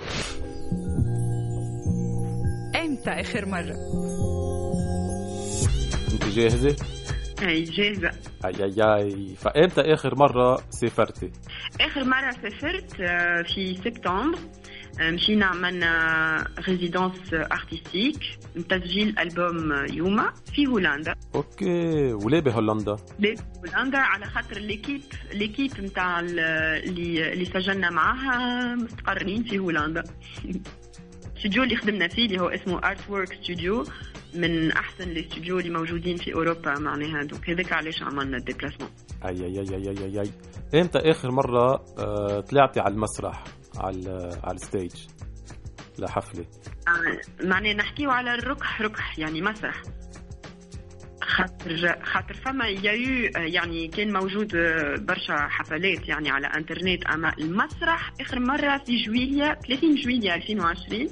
إمتى 2.86 3.10
آخر 3.10 3.46
مرة؟ 3.46 3.76
أنت 6.14 6.26
جاهزة؟ 6.36 6.99
أي 7.44 7.64
جاهزة 7.64 8.12
أي 8.46 8.64
أي 8.64 8.84
أي. 8.84 9.36
فإمتى 9.36 9.82
آخر 9.82 10.16
مرة 10.16 10.62
سافرتي؟ 10.70 11.32
آخر 11.82 12.04
مرة 12.04 12.32
سافرت 12.32 13.02
آه، 13.02 13.42
في 13.42 13.76
سبتمبر. 13.76 14.40
آه، 15.02 15.12
مشينا 15.12 15.46
عملنا 15.46 16.48
résidence 16.68 17.34
artistique 17.34 18.40
تسجيل 18.70 19.20
ألبوم 19.20 19.86
يوما 19.94 20.34
في 20.54 20.68
هولندا. 20.68 21.16
okay. 21.36 22.14
وليه 22.14 22.40
بهولندا؟ 22.40 22.96
ليه 23.20 23.36
في 23.36 23.44
هولندا 23.60 23.98
على 23.98 24.26
خاطر 24.26 24.60
l'équipe 24.60 25.02
l'équipe 25.34 25.82
نتاع 25.82 26.20
اللي 26.20 27.34
اللي 27.34 27.46
سجلنا 27.46 27.90
معاها 27.90 28.76
مستقرين 28.76 29.44
في 29.44 29.60
هولندا. 29.60 30.04
الاستوديو 31.40 31.64
اللي 31.64 31.76
خدمنا 31.76 32.08
فيه 32.08 32.26
اللي 32.26 32.42
هو 32.42 32.48
اسمه 32.48 32.78
Artwork 32.78 33.34
Studio 33.44 33.86
من 34.36 34.72
أحسن 34.72 35.04
الاستوديو 35.04 35.60
اللي 35.60 35.70
موجودين 35.70 36.18
في 36.18 36.34
أوروبا 36.34 36.80
معناها. 36.80 37.24
donc 37.24 37.50
هذاك 37.50 37.74
علاش 37.74 38.04
عملنا 38.04 38.38
ال 38.38 38.42
déplacement 38.42 38.90
أي 39.26 39.46
أي 39.46 39.60
أي 39.60 39.76
أي 39.76 40.06
أي 40.06 40.22
أي. 40.22 40.32
إمتى 40.82 41.00
آخر 41.00 41.32
مرة 41.32 41.86
آه، 42.00 42.40
طلعتي 42.40 42.80
على 42.80 42.94
المسرح 42.94 43.44
على 43.78 44.40
على 44.44 44.56
ال 44.56 44.61
stage؟ 44.61 44.92
لحفلة. 46.00 46.46
آه، 46.88 47.46
معناها 47.48 47.74
نحكيو 47.74 48.12
على 48.12 48.34
الركح 48.34 48.82
ركح 48.82 49.20
يعني 49.20 49.42
مسرح. 49.42 49.84
خاطر 51.24 52.00
خاطر 52.04 52.34
فما 52.34 52.68
يايو 52.68 53.32
يعني 53.36 53.88
كان 53.88 54.14
موجود 54.14 54.56
آه، 54.56 54.96
برشا 55.00 55.48
حفلات 55.48 56.10
يعني 56.10 56.30
على 56.30 56.48
إنترنت. 56.48 57.06
أما 57.06 57.34
المسرح 57.40 58.14
آخر 58.22 58.40
مرة 58.40 58.78
في 58.78 59.04
جويليا 59.04 59.54
30 59.54 59.96
جويليا 59.96 60.36
2020 60.36 61.08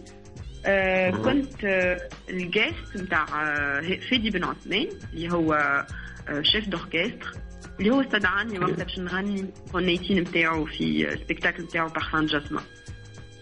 آه 0.67 1.09
كنت 1.09 1.65
آه 1.65 2.09
الجيست 2.29 2.97
نتاع 2.97 3.23
آه 3.23 3.81
فادي 4.11 4.29
بن 4.29 4.43
عثمان 4.43 4.89
اللي 5.13 5.33
هو 5.33 5.53
آه 5.53 6.41
شيف 6.41 6.69
دوركستر 6.69 7.31
اللي 7.79 7.91
هو 7.91 8.01
استدعاني 8.01 8.59
وقتها 8.59 8.83
باش 8.83 8.99
نغني 8.99 9.49
غنيتين 9.73 10.19
نتاعو 10.19 10.65
في 10.65 11.17
سبيكتاكل 11.23 11.63
نتاعو 11.63 11.87
بارفان 11.87 12.25
جاسما 12.25 12.61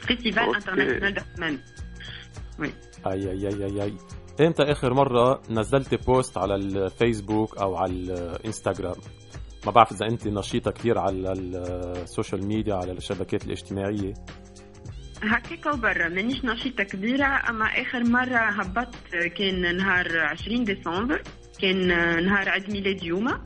فيستيفال. 0.08 0.56
انترناسيونال 0.56 1.14
دخمان 1.14 1.60
وي 2.60 2.74
أي 3.08 3.32
أي 3.32 3.48
أي 3.48 3.66
أي 3.66 3.84
أي. 3.84 3.94
إمتى 4.48 4.64
آخر 4.64 4.94
مرة 4.94 5.42
نزلتي 5.50 5.98
بوست 5.98 6.38
على 6.38 6.56
الفيسبوك 6.56 7.58
أو 7.58 7.76
على 7.76 7.92
الإنستغرام؟ 7.92 8.96
ما 9.66 9.72
بعرف 9.72 9.92
إذا 9.92 10.06
أنت 10.06 10.28
نشيطة 10.28 10.72
كثير 10.72 10.98
على 11.00 11.32
السوشيال 11.32 12.48
ميديا 12.48 12.76
على 12.76 12.92
الشبكات 12.92 13.46
الاجتماعية. 13.46 14.14
هكاكا 15.24 15.72
وبرا. 15.72 16.10
مانيش 16.10 16.46
نشيطة 16.46 16.84
كبيرة 16.84 17.26
أما 17.50 17.66
آخر 17.66 18.04
مرة 18.04 18.38
هبطت 18.38 19.16
كان 19.38 19.78
نهار 19.78 20.20
20 20.20 20.64
ديسمبر 20.64 21.22
كان 21.62 21.88
نهار 22.26 22.50
عيد 22.50 22.72
ميلاد 22.72 23.04
يوما. 23.04 23.44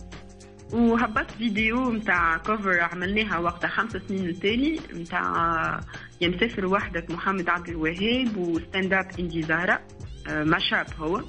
وهبطت 0.73 1.31
فيديو 1.31 1.91
متاع 1.91 2.37
cover 2.37 2.79
عملناها 2.81 3.37
وقتها 3.39 3.67
خمس 3.67 3.91
سنين 4.07 4.29
التالي 4.29 4.79
متاع 4.93 5.79
يا 6.21 6.27
مسافر 6.27 6.65
وحدك 6.65 7.11
محمد 7.11 7.49
عبد 7.49 7.69
الوهاب 7.69 8.37
و 8.37 8.47
Stand 8.47 8.93
Up 8.93 9.05
هندي 9.19 9.41
زهرة 9.41 9.79
آه، 10.29 10.43
mash-up 10.43 10.85
هو. 10.99 11.23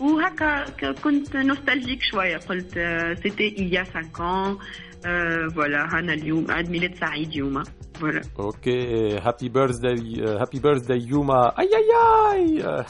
وهكا 0.00 0.64
كنت 0.92 1.36
nostalgique 1.36 2.02
شوية 2.02 2.36
قلت 2.36 2.72
c'était 3.22 3.56
il 3.58 3.71
y 3.71 3.78
a 3.78 3.84
5 3.84 4.08
ans 4.18 4.58
voilà 5.54 5.98
هانا 5.98 6.12
اليوم 6.12 6.46
عيد 6.50 6.70
ميلاد 6.70 6.94
سعيد 6.94 7.36
يوما 7.36 7.62
فوالا 8.00 8.20
okay 8.38 9.18
happy 9.18 9.48
birthday 9.48 10.24
happy 10.40 10.58
birthday 10.60 10.98
يوما 11.06 11.58
اي 11.58 11.68
اي 11.76 11.92
اي 12.32 12.64
آه، 12.64 12.86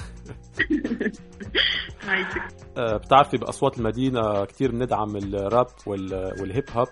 آه، 2.78 2.96
بتعرفي 2.96 3.36
بأصوات 3.36 3.78
المدينة 3.78 4.44
كثير 4.44 4.70
بندعم 4.72 5.16
الراب 5.16 5.66
وال- 5.86 6.32
وال 6.40 6.50
hip 6.50 6.64
hop 6.76 6.88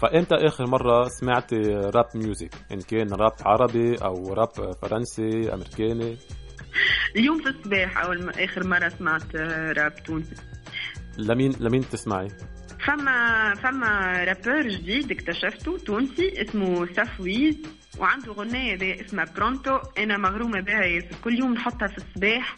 فامتى 0.00 0.34
آخر 0.34 0.66
مرة 0.66 1.08
سمعتي 1.08 1.56
rap 1.70 2.06
music 2.14 2.54
إن 2.72 2.80
كان 2.80 3.12
راب 3.12 3.32
عربي 3.44 3.94
أو 3.94 4.32
راب 4.34 4.48
فرنسي 4.82 5.54
أمريكاني؟ 5.54 6.16
اليوم 7.16 7.42
في 7.42 7.48
الصباح 7.48 8.04
أول 8.04 8.30
آخر 8.30 8.66
مرة 8.66 8.88
سمعت 8.88 9.34
آه، 9.36 9.72
راب 9.72 9.94
تونسي. 10.04 10.34
لمين 11.18 11.52
لمين 11.60 11.80
تسمعي؟ 11.88 12.28
فما 12.86 13.54
فما 13.54 14.24
rappeur 14.24 14.68
جديد 14.68 15.10
اكتشفته 15.10 15.78
تونسي 15.78 16.42
اسمه 16.42 16.86
سافويز 16.86 17.56
وعنده 17.98 18.32
غنية 18.32 18.74
دي 18.74 19.04
اسمها 19.04 19.24
Pronto 19.36 19.78
أنا 19.98 20.16
مغرومة 20.16 20.60
بها 20.60 20.84
ياسر. 20.84 21.16
كل 21.24 21.38
يوم 21.38 21.52
نحطها 21.54 21.88
في 21.88 21.98
الصباح 21.98 22.56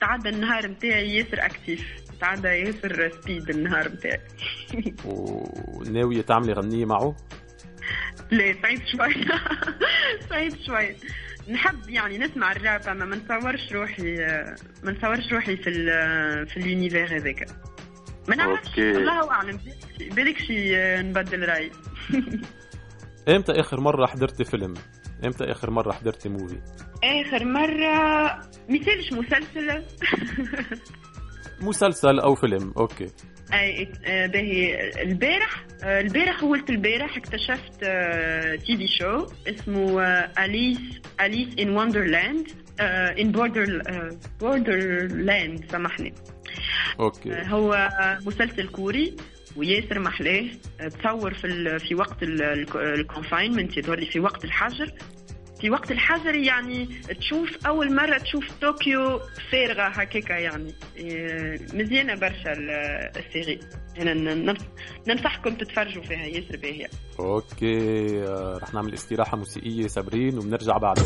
تعدى 0.00 0.28
النهار 0.28 0.68
متاعي 0.68 1.16
ياسر 1.16 1.46
actif 1.46 1.86
تعدى 2.20 2.48
ياسر 2.48 3.10
speed 3.22 3.50
النهار 3.50 3.88
متاعي. 3.88 4.20
وناوية 5.04 6.22
تعملي 6.22 6.52
غنية 6.52 6.84
معه؟ 6.84 7.16
لا 8.30 8.54
صعيب 8.62 8.80
شوي. 8.86 9.24
صعيب 10.30 10.52
شوي. 10.66 10.96
نحب 11.48 11.88
يعني 11.88 12.18
نسمع 12.18 12.52
الراب 12.52 12.88
أما 12.88 13.04
ما 13.04 13.16
نصورش 13.16 13.72
روحي 13.72 14.16
ما 14.82 14.92
نصورش 14.92 15.32
روحي 15.32 15.56
في 15.56 15.70
ال 15.70 15.86
في 16.48 16.56
ال 16.56 16.64
univers 16.64 17.16
هذاك. 17.16 17.46
ما 18.28 18.36
نعرفش 18.36 18.68
okay. 18.68 18.90
الله 18.90 19.30
أعلم. 19.30 19.60
بالك 20.00 20.38
شي 20.38 20.72
نبدل 21.02 21.48
رايي 21.48 21.70
إمتى 23.36 23.52
آخر 23.52 23.80
مرة 23.80 24.06
حضرتي 24.06 24.44
فيلم؟ 24.44 24.74
إمتى 25.24 25.44
آخر 25.44 25.70
مرة 25.70 25.92
حضرتي 25.92 26.28
movie 26.28 26.58
آخر 27.04 27.44
مرة 27.44 28.38
مثالش 28.68 29.12
مسلسل. 29.12 29.84
مسلسل 31.60 32.18
أو 32.20 32.34
فيلم 32.34 32.72
okay. 32.76 33.06
أي 33.52 33.92
آه، 34.06 34.26
باهي. 34.26 34.90
البارح 35.02 35.64
آه، 35.84 36.00
البارح 36.00 36.44
ولت 36.44 36.70
البارح 36.70 37.16
اكتشفت 37.16 37.80
TV 38.66 38.86
show 38.98 39.26
اسمه 39.48 40.02
Alice 40.44 40.78
Alice 41.20 41.48
in 41.58 41.70
Wonderland 41.76 42.46
in 43.20 43.32
Border 43.32 43.82
Borderland 44.40 45.64
سامحني. 45.72 46.14
أوكي. 47.00 47.32
آه، 47.32 47.44
هو 47.48 47.88
مسلسل 48.26 48.68
كوري 48.68 49.16
وياسر 49.56 49.98
محلاه 49.98 50.44
آه، 50.80 50.88
تصور 50.88 51.34
في 51.34 51.46
ال- 51.46 51.80
في 51.80 51.94
وقت 51.94 52.22
ال 52.76 52.84
confinement 52.84 53.76
يظهر 53.76 53.98
لي 53.98 54.06
في 54.06 54.20
وقت 54.20 54.44
الحجر. 54.44 54.92
في 55.60 55.70
وقت 55.70 55.90
الحجر 55.90 56.34
يعني 56.34 56.88
تشوف 57.20 57.66
أول 57.66 57.94
مرة 57.94 58.18
تشوف 58.18 58.44
طوكيو 58.60 59.20
فارغة 59.52 59.82
هكاكا 59.82 60.32
يعني. 60.34 60.74
آه، 60.98 61.58
مزيانة 61.74 62.14
برشا 62.14 62.52
ال- 62.52 62.70
série. 63.16 63.60
أنا 64.00 64.14
ننصحكم 65.08 65.54
تتفرجوا 65.54 66.02
فيها 66.02 66.26
ياسر 66.26 66.56
باهية. 66.56 66.86
okay 67.20 68.08
رح 68.62 68.74
نعمل 68.74 68.94
استراحة 68.94 69.36
موسيقية 69.36 69.86
صابرين 69.86 70.38
وبنرجع 70.38 70.76
بعدين. 70.78 71.04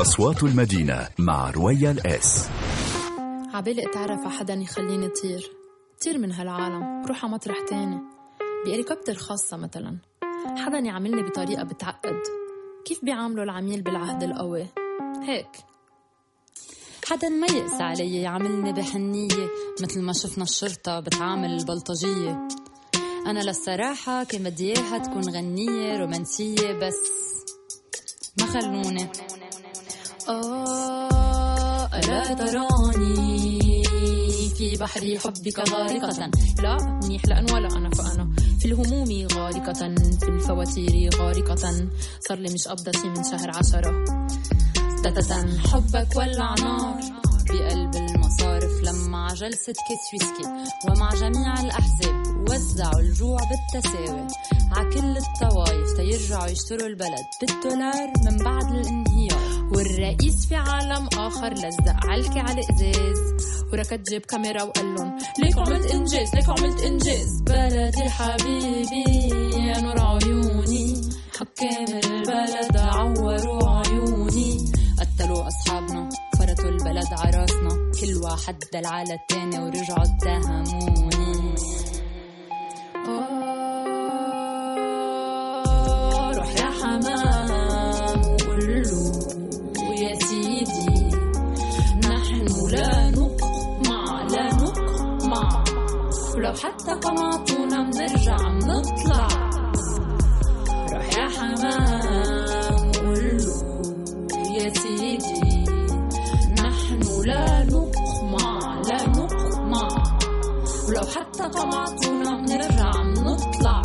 أصوات 0.00 0.42
المدينة 0.42 1.08
مع 1.18 1.50
Royal 1.50 2.06
S. 2.06 2.48
عبالي 3.54 3.88
أتعرف 3.90 4.20
على 4.20 4.30
حدا 4.30 4.54
يخليني 4.54 5.08
طير 5.08 5.52
طير 6.04 6.18
من 6.18 6.32
هالعالم 6.32 7.04
روح 7.06 7.24
على 7.24 7.32
مطرح 7.32 7.56
تاني 7.68 8.00
بهليكوبتر 8.66 9.14
خاصة 9.14 9.56
مثلا. 9.56 9.98
حدا 10.56 10.78
يعاملني 10.78 11.22
بطريقة 11.22 11.62
بتعقد. 11.62 12.22
كيف 12.84 13.04
بيعاملوا 13.04 13.44
العميل 13.44 13.82
بالعهد 13.82 14.22
القوي؟ 14.22 14.66
هيك. 15.22 15.50
حدا 17.06 17.28
ما 17.28 17.46
يقسى 17.46 17.82
علي 17.82 18.22
يعاملني 18.22 18.72
بحنية 18.72 19.48
مثل 19.82 20.02
ما 20.02 20.12
شفنا 20.12 20.44
الشرطة 20.44 21.00
بتعامل 21.00 21.50
البلطجية. 21.50 22.48
أنا 23.26 23.40
للصراحة 23.40 24.24
كان 24.24 24.42
بدي 24.42 24.72
إياها 24.72 24.98
تكون 24.98 25.28
غنية 25.28 25.96
رومانسية 25.96 26.72
بس 26.72 26.94
ما 28.40 28.46
خلوني. 28.46 29.08
آه 30.28 31.17
ألا 31.98 32.34
تراني 32.34 33.82
في 34.56 34.76
بحر 34.80 35.18
حبك 35.24 35.68
غارقة؟ 35.70 36.30
لا 36.62 36.76
منيح 37.02 37.24
لأن 37.26 37.52
ولا 37.52 37.76
أنا 37.76 37.90
فأنا. 37.90 38.30
في 38.60 38.64
الهموم 38.64 39.26
غارقة 39.32 39.94
في 40.20 40.28
الفواتير 40.28 41.14
غارقة. 41.14 41.88
صار 42.28 42.38
لي 42.38 42.54
مش 42.54 42.68
قبضتي 42.68 43.08
من 43.08 43.24
شهر 43.24 43.50
عشرة. 43.56 44.04
تتتن 45.04 45.58
حبك 45.58 46.16
ولع 46.16 46.54
نار 46.54 47.00
بقلب 47.50 47.94
المصارف 47.94 48.82
لما 48.82 49.28
جلسة 49.34 49.72
كيس 49.72 50.04
ويسكي 50.12 50.48
ومع 50.88 51.14
جميع 51.14 51.60
الأحزاب 51.60 52.26
وزعوا 52.50 53.00
الجوع 53.00 53.38
بالتساوي. 53.50 54.26
ع 54.72 54.82
كل 54.82 55.16
الطوايف 55.16 55.92
تيرجعوا 55.96 56.46
يشتروا 56.46 56.88
البلد. 56.88 57.26
بالدولار 57.40 58.12
من 58.24 58.36
بعد 58.44 58.74
الانهيار. 58.74 59.47
والرئيس 59.74 60.46
في 60.48 60.54
عالم 60.56 61.08
آخر 61.18 61.52
لزق 61.52 62.06
علكي 62.06 62.38
على 62.38 62.60
الإزاز 62.60 63.18
وركض 63.72 64.02
جيب 64.10 64.22
كاميرا 64.22 64.62
وقال 64.62 64.94
لهم 64.94 65.18
ليك 65.38 65.58
عملت 65.58 65.90
إنجاز 65.90 66.34
ليك 66.34 66.48
عملت 66.48 66.80
إنجاز. 66.80 67.42
بلدي 67.46 68.10
حبيبي 68.10 69.28
يا 69.56 69.80
نور 69.80 70.00
عيوني. 70.00 71.00
حكام 71.38 71.86
البلد 72.04 72.76
عوروا 72.76 73.68
عيوني. 73.68 74.72
قتلوا 74.98 75.48
أصحابنا 75.48 76.08
فرطوا 76.38 76.68
البلد 76.68 77.08
عراسنا 77.12 77.92
كل 78.00 78.16
واحد 78.24 78.58
دل 78.72 78.86
على 78.86 79.14
التاني 79.14 79.58
ورجعوا 79.58 80.04
اتهموني. 80.04 81.54
ولو 96.48 96.56
حتى 96.56 96.92
قمعتونا 96.92 97.82
بنرجع 97.82 98.36
بنطلع. 98.36 99.28
روح 100.92 101.08
يا 101.18 101.28
حمام 101.28 102.88
وقول 102.88 103.36
له 103.36 104.52
يا 104.56 104.72
سيدي 104.74 105.64
نحن 106.62 107.00
لا 107.24 107.64
نقمع 107.64 108.80
لا 108.88 109.08
نقمع. 109.08 109.88
ولو 110.88 111.06
حتى 111.14 111.42
قمعتونا 111.42 112.36
بنرجع 112.36 112.92
بنطلع. 113.16 113.82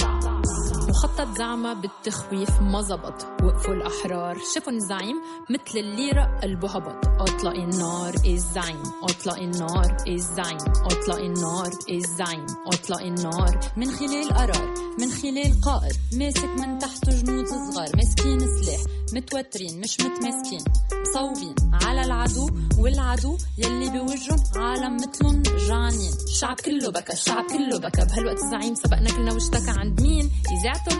مخطط 1.13 1.37
زعمة 1.37 1.73
بالتخويف 1.73 2.61
ما 2.61 2.81
زبط. 2.81 3.25
وقفوا 3.43 3.73
الأحرار. 3.73 4.37
شافوا 4.55 4.73
الزعيم 4.73 5.21
مثل 5.49 5.79
الليرة 5.79 6.39
قلبه 6.43 6.69
هبط 6.69 7.05
أطلق 7.05 7.53
النار 7.53 8.13
الزعيم؟ 8.25 8.83
أطلق 9.03 9.37
النار 9.37 9.97
الزعيم؟ 10.07 10.57
أطلق 10.85 11.17
النار 11.17 11.69
الزعيم؟ 11.89 12.45
أطلق 12.67 13.01
النار. 13.01 13.59
من 13.77 13.91
خلال 13.91 14.33
قرار 14.33 14.73
من 14.99 15.11
خلال 15.11 15.61
قائد. 15.61 15.95
ماسك 16.13 16.49
من 16.59 16.79
تحته 16.79 17.21
جنود 17.21 17.47
صغار. 17.47 17.89
ماسكين 17.95 18.39
سلاح. 18.39 18.79
متوترين 19.13 19.79
مش 19.79 19.97
متماسكين. 19.99 20.63
مصوبين. 20.93 21.55
على 21.83 22.01
العدو 22.01 22.49
والعدو 22.77 23.37
يلي 23.57 23.89
بوجهن 23.89 24.43
عالم 24.55 24.95
مثلن 24.95 25.41
جعانين 25.67 26.13
الشعب 26.27 26.59
كله 26.59 26.91
بكى 26.91 27.13
الشعب 27.13 27.45
كله 27.45 27.79
بكى. 27.79 28.05
بهالوقت 28.05 28.43
الزعيم 28.43 28.75
سبقنا 28.75 29.09
كلنا 29.09 29.33
واشتكى 29.33 29.79
عند 29.79 30.01
مين؟ 30.01 30.31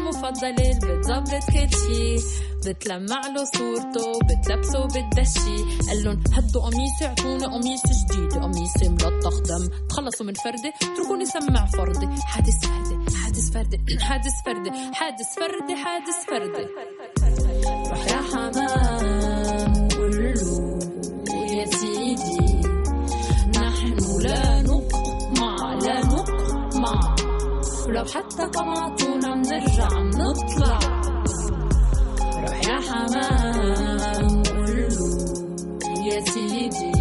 اذاعته 0.10 0.40
المفضله 0.44 0.80
بتظبط 0.80 1.44
كل 1.54 1.70
شي. 1.78 2.18
بتلمع 2.66 3.22
له 3.28 3.44
صورته 3.46 4.20
بتلبسه 4.28 4.86
بتدشي 4.88 5.58
لهم 6.04 6.24
هدوا 6.34 6.62
قميصي 6.62 7.06
اعطوني 7.06 7.46
قميص 7.46 7.84
جديد. 7.88 8.34
قميصي 8.34 8.90
ملطخ 8.90 9.40
دم. 9.40 9.88
تخلصوا 9.90 10.26
من 10.26 10.34
فردي 10.34 10.72
اتركوني 10.84 11.26
سمع 11.26 11.66
فردي. 11.66 12.08
حادث 12.26 12.66
فردي 12.66 13.16
حادث 13.18 13.52
فردي 13.54 13.78
حادث 14.10 14.34
فردي 14.46 14.72
حادث 14.94 15.36
فردي 15.36 15.76
حادث 15.76 16.26
فردي. 16.30 16.64
روح 16.64 16.93
ولو 28.04 28.12
حتى 28.12 28.44
قمعتونا 28.44 29.36
بنرجع 29.36 29.88
بنطلع. 29.88 30.80
روح 32.44 32.68
يا 32.68 32.80
حمام 32.88 34.44
له 34.68 35.00
يا 36.08 36.20
سيدي 36.26 36.92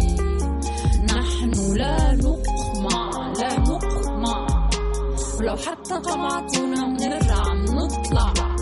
نحن 1.03 1.51
لا 1.75 2.15
نقمع 2.15 3.33
لا 3.39 3.59
نقمع. 3.59 4.69
ولو 5.39 5.55
حتى 5.55 5.93
قمعتونا 5.93 6.87
بنرجع 6.87 7.43
بنطلع. 7.53 8.52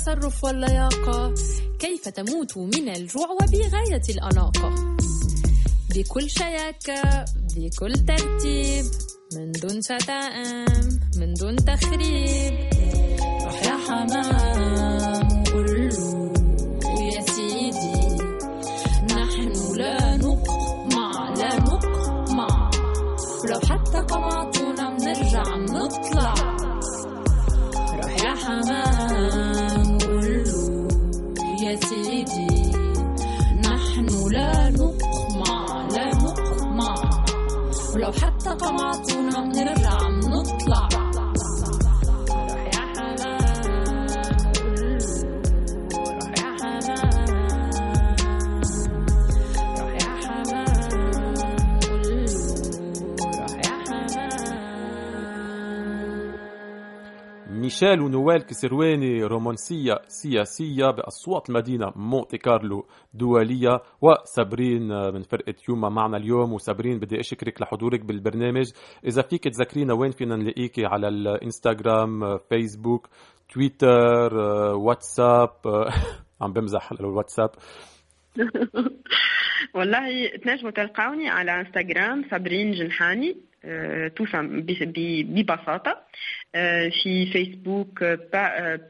التصرف 0.00 0.44
واللياقة. 0.44 1.34
كيف 1.78 2.08
تموت 2.08 2.56
من 2.56 2.88
الجوع 2.88 3.28
وبغاية 3.30 4.02
الأناقة؟ 4.08 4.96
بكل 5.96 6.30
شياكة 6.30 7.24
بكل 7.56 7.92
ترتيب. 7.92 8.84
من 9.34 9.52
دون 9.52 9.82
شتائم 9.82 11.00
من 11.16 11.34
دون 11.34 11.56
تخريب. 11.56 12.54
روح 13.44 13.62
يا 13.64 13.76
حمام 13.88 15.44
قول 15.44 15.88
له 15.88 16.32
يا 17.14 17.20
سيدي. 17.20 18.22
نحن 19.04 19.52
لا 19.76 20.16
نقمع 20.16 21.34
لا 21.36 21.60
نقمع. 21.60 22.70
ولو 23.44 23.60
حتى 23.60 23.98
قمعتونا 23.98 24.59
ولو 38.10 38.18
حتى 38.18 38.50
قمعتونا 38.50 39.40
ميشيل 57.70 58.00
ونوال 58.00 58.42
كسرواني 58.46 59.22
رومانسية 59.24 59.94
سياسية 60.08 60.86
بأصوات 60.90 61.50
المدينة 61.50 61.92
مونتي 61.96 62.38
كارلو 62.38 62.86
دولية 63.14 63.80
وسابرين 64.00 64.88
من 64.88 65.22
فرقة 65.22 65.54
يوما 65.68 65.88
معنا 65.88 66.16
اليوم 66.16 66.52
وسابرين 66.52 66.98
بدي 66.98 67.20
أشكرك 67.20 67.62
لحضورك 67.62 68.00
بالبرنامج. 68.00 68.70
إذا 69.04 69.22
فيك 69.22 69.44
تذكرينا 69.44 69.92
وين 69.94 70.10
فينا 70.10 70.36
نلاقيكي 70.36 70.86
على 70.86 71.08
الإنستغرام 71.08 72.38
فيسبوك 72.38 73.08
تويتر 73.54 74.34
واتساب 74.74 75.50
عم 76.42 76.52
بمزح 76.52 76.92
على 76.92 77.00
الواتساب. 77.00 77.50
والله 79.74 80.28
تنجموا 80.44 80.70
تلقاوني 80.70 81.28
على 81.28 81.60
إنستغرام 81.60 82.24
صابرين 82.30 82.72
جنحاني 82.72 83.36
آه، 83.64 84.08
tout 84.08 84.26
sim- 84.26 84.60
في 87.02 87.26
فيسبوك 87.32 88.04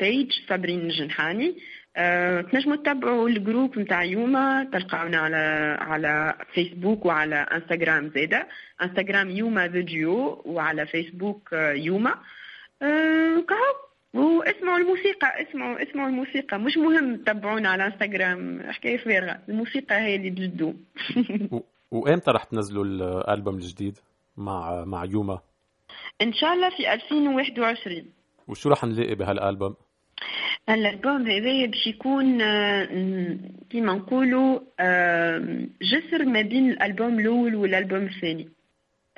page 0.01 0.33
صابرين 0.49 0.89
جنحاني 0.89 1.55
آه، 1.97 2.41
تنجموا 2.41 2.77
تتبعوا 2.77 3.29
ال 3.29 3.36
groupe 3.36 3.79
نتاع 3.79 4.05
يوما 4.05 4.65
تلقاونا 4.73 5.19
على 5.19 5.37
على 5.81 6.35
فيسبوك 6.55 7.07
وعلى 7.07 7.35
انستغرام 7.37 8.11
زاده 8.15 8.49
انستغرام 8.83 9.31
يوما 9.31 9.69
فيديو 9.69 10.43
وعلى 10.45 10.87
فيسبوك 10.87 11.55
آه، 11.55 11.73
يوما. 11.73 12.15
آه، 12.83 13.45
كهو 13.49 13.75
واسمعوا 14.23 14.79
الموسيقى 14.79 15.43
اسمعوا 15.43 15.83
اسمعوا 15.83 16.09
الموسيقى. 16.09 16.59
مش 16.59 16.77
مهم 16.77 17.17
تتبعونا 17.17 17.69
على 17.69 17.87
انستغرام 17.87 18.63
حكاية 18.73 18.97
فارغة. 18.97 19.39
الموسيقى 19.49 19.95
هي 19.95 20.17
اللي 20.17 20.31
بتدوم 20.31 20.85
و- 21.53 21.61
وإمتى 21.91 22.31
رح 22.31 22.45
تنزلوا 22.45 22.85
الألبوم 22.85 23.55
الجديد 23.55 23.99
مع 24.37 24.85
مع 24.85 25.05
يوما؟ 25.05 25.39
إن 26.23 26.33
شاء 26.33 26.53
الله 26.53 26.71
في 26.71 26.93
2021 26.93 28.05
وشو 28.49 28.69
رح 28.69 28.85
نلاقي 28.85 29.15
بهالألبوم؟ 29.15 29.75
الألبوم 30.69 31.31
هذايا 31.31 31.67
باش 31.67 31.87
يكون 31.87 32.43
آه، 32.43 32.89
كيما 33.71 33.93
نقولوا 33.93 34.61
آه، 34.81 35.67
جسر 35.83 36.25
ما 36.25 36.43
بين 36.43 36.71
الألبوم 36.71 37.19
الأول 37.21 37.55
والألبوم 37.55 38.07
الثاني. 38.07 38.49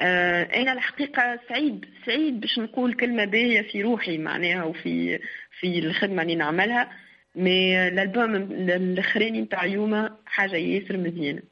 آه، 0.00 0.42
أنا 0.42 0.72
الحقيقة 0.72 1.38
سعيد 1.48 1.86
سعيد 2.06 2.40
باش 2.40 2.58
نقول 2.58 2.94
كلمة 2.94 3.24
باهية 3.24 3.62
في 3.62 3.82
روحي 3.82 4.18
معناها 4.18 4.64
وفي 4.64 5.18
في 5.60 5.78
الخدمة 5.78 6.22
اللي 6.22 6.34
نعملها. 6.34 6.90
مي 7.36 7.88
الألبوم 7.88 8.34
الأخراني 8.34 9.40
نتاع 9.40 9.64
يوما 9.64 10.16
حاجة 10.26 10.56
ياسر 10.56 10.96
مزيانة. 10.96 11.42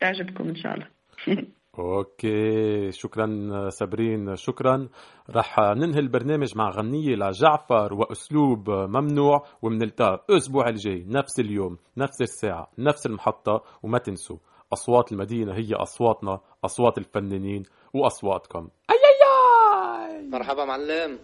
تعجبكم 0.00 0.48
إن 0.48 0.56
شاء 0.56 0.74
الله. 0.74 0.86
okay 1.78 2.92
شكرا 2.92 3.68
سابرين 3.70 4.36
شكرا. 4.36 4.88
رح 5.30 5.58
ننهي 5.60 5.98
البرنامج 5.98 6.56
مع 6.56 6.70
غنية 6.70 7.14
لجعفر 7.16 7.94
وأسلوب 7.94 8.70
ممنوع 8.70 9.46
ومنلتقى 9.62 10.24
الأسبوع 10.30 10.68
الجاي 10.68 11.04
نفس 11.08 11.40
اليوم 11.40 11.78
نفس 11.96 12.22
الساعة 12.22 12.70
نفس 12.78 13.06
المحطة 13.06 13.62
وما 13.82 13.98
تنسوا 13.98 14.36
أصوات 14.72 15.12
المدينة 15.12 15.52
هي 15.54 15.74
أصواتنا 15.74 16.40
أصوات 16.64 16.98
الفنانين 16.98 17.62
وأصواتكم. 17.94 18.68
أي 18.90 18.96
أي 18.96 20.16
أي! 20.16 20.28
مرحبا 20.28 20.64
معلم. 20.64 21.18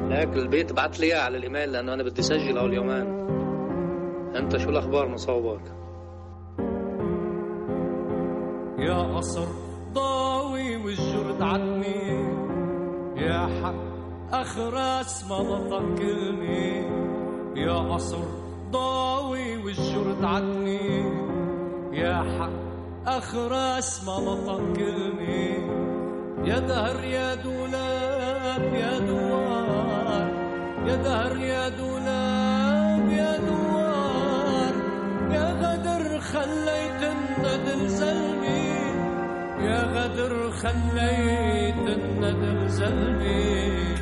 لك 0.00 0.36
البيت 0.36 0.72
بعت 0.72 1.00
لي 1.00 1.12
على 1.12 1.36
الإيميل 1.36 1.72
لأنه 1.72 1.94
أنا 1.94 2.02
بدي 2.02 2.20
اسجل 2.20 2.58
اول 2.58 2.74
يومين 2.74 3.06
أنت 4.36 4.56
شو 4.56 4.68
الأخبار 4.70 5.08
مصوبك؟ 5.08 5.62
يا 8.78 9.16
قصر 9.16 9.71
ضاوي 9.94 10.76
والجرد 10.76 11.42
عني 11.42 12.24
يا 13.16 13.48
حق 13.62 13.74
أخرس 14.32 15.24
ما 15.30 15.38
نطق 15.42 15.98
كلمة 15.98 16.86
يا 17.56 17.78
قصر 17.94 18.24
ضاوي 18.70 19.56
والجرد 19.64 20.24
عني 20.24 21.04
يا 21.92 22.16
حق 22.38 22.62
أخرس 23.06 24.04
ما 24.06 24.20
نطق 24.20 24.60
كلمة 24.76 25.82
يا 26.44 26.58
دهر 26.58 27.04
يا 27.04 27.34
دولاب 27.34 28.74
يا 28.74 28.98
دوار. 28.98 30.28
يا 30.86 30.96
دهر 30.96 31.36
يا 31.36 31.68
دولاب 31.68 33.08
يا 33.10 33.36
دوار. 33.38 34.74
يا 35.30 35.46
غدر 35.62 36.20
خليت 36.20 37.00
الندل 37.02 37.88
زلمي 37.88 38.41
يا 39.62 39.82
غدر 39.94 40.50
خليت 40.50 41.88
الندل 41.88 42.68
زلمي 42.68 43.94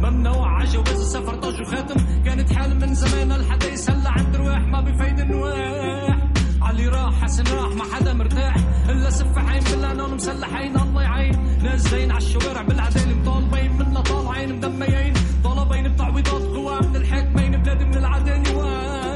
ممنوع 0.00 0.62
عجوز 0.62 0.88
السفر 0.88 1.34
طاج 1.34 1.60
وخاتم. 1.60 2.22
كانت 2.24 2.52
حال 2.52 2.80
من 2.80 2.94
زمان 2.94 3.32
الحدا 3.32 3.72
يسلى 3.72 4.08
عند 4.08 4.36
رواح 4.36 4.58
ما 4.58 4.80
بفايد 4.80 5.20
نواح 5.20 6.18
علي 6.62 6.88
راح 6.88 7.22
حسن 7.22 7.44
راح 7.56 7.72
ما 7.76 7.84
حدا 7.94 8.12
مرتاح. 8.12 8.56
إلا 8.88 9.10
سفاحين 9.10 9.62
بالعنان 9.64 10.14
مسلحين 10.14 10.76
الله 10.76 11.02
يعين. 11.02 11.62
ناس 11.62 11.80
زين 11.80 12.10
عالشوارع 12.10 12.62
بالعدالة 12.62 13.14
مطالبين 13.14 13.72
منا 13.72 14.00
طالعين 14.00 14.56
مدميين 14.56 15.14
طلبين 15.44 15.92
بتعويضات 15.92 16.42
قوى 16.42 16.80
من 16.88 16.96
الحاكمين 16.96 17.62
بلاد 17.62 17.82
من 17.82 17.96
العدالة 17.96 18.68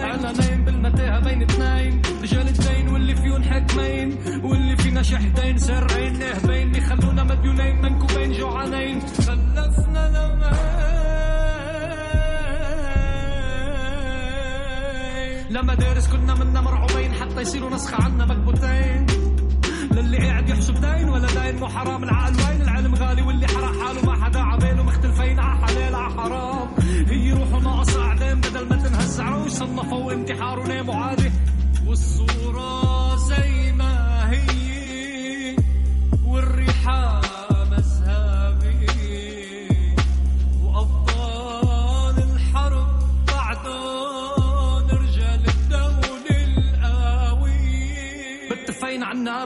اعلانين 0.05 0.65
بالمتاهة 0.65 1.21
بين 1.21 1.43
اثنين. 1.43 2.03
رجال 2.23 2.49
الدين 2.49 2.89
واللي 2.89 3.15
فيهم 3.15 3.43
حاكمين 3.43 4.09
واللي 4.97 5.09
فينا 5.09 5.21
شحدين 5.21 5.59
سرعين 5.59 6.19
نهبين 6.19 6.75
يخلونا 6.75 7.25
مديونين 7.25 7.83
منكوبين 7.83 8.33
جوعانين. 8.33 9.01
خلفنا 9.01 10.09
لمين 10.09 10.47
لمدارس 15.51 16.09
كنا 16.09 16.35
منا 16.35 16.61
مرعوبين 16.61 17.13
حتى 17.13 17.41
يصيروا 17.41 17.71
نسخة 17.71 18.05
عنا 18.05 18.25
مكبوتين. 18.25 19.07
للي 19.93 20.19
قاعد 20.19 20.49
يحسب 20.49 20.75
دين 20.75 21.09
ولا 21.09 21.27
دين 21.27 21.61
مو 21.61 21.69
حرام 21.69 22.05
العقل 22.05 22.35
وين؟ 22.35 22.63
العلم 22.63 22.95
غالي 22.95 23.23
واللي 23.23 23.47
حرق 23.47 23.83
حاله 23.83 24.07
ما 24.07 24.25
حدا 24.25 24.41
عباله 24.41 24.83
مختلفين 24.83 25.41
ع 25.41 25.67
حلال 25.67 25.95
ع 25.95 26.09
حرام. 26.09 26.69
هي 27.09 27.33
روحه 27.33 27.61
ناقص 27.61 27.97
اعدام 27.97 28.41
بدل 28.41 28.69
ما 28.69 28.77
تنهز 28.77 29.21
عروش 29.21 29.51
صنفوا 29.51 30.13
انتحار 30.13 30.59
وناموا 30.59 30.95
عادي. 30.95 31.31
والصورة 31.87 32.86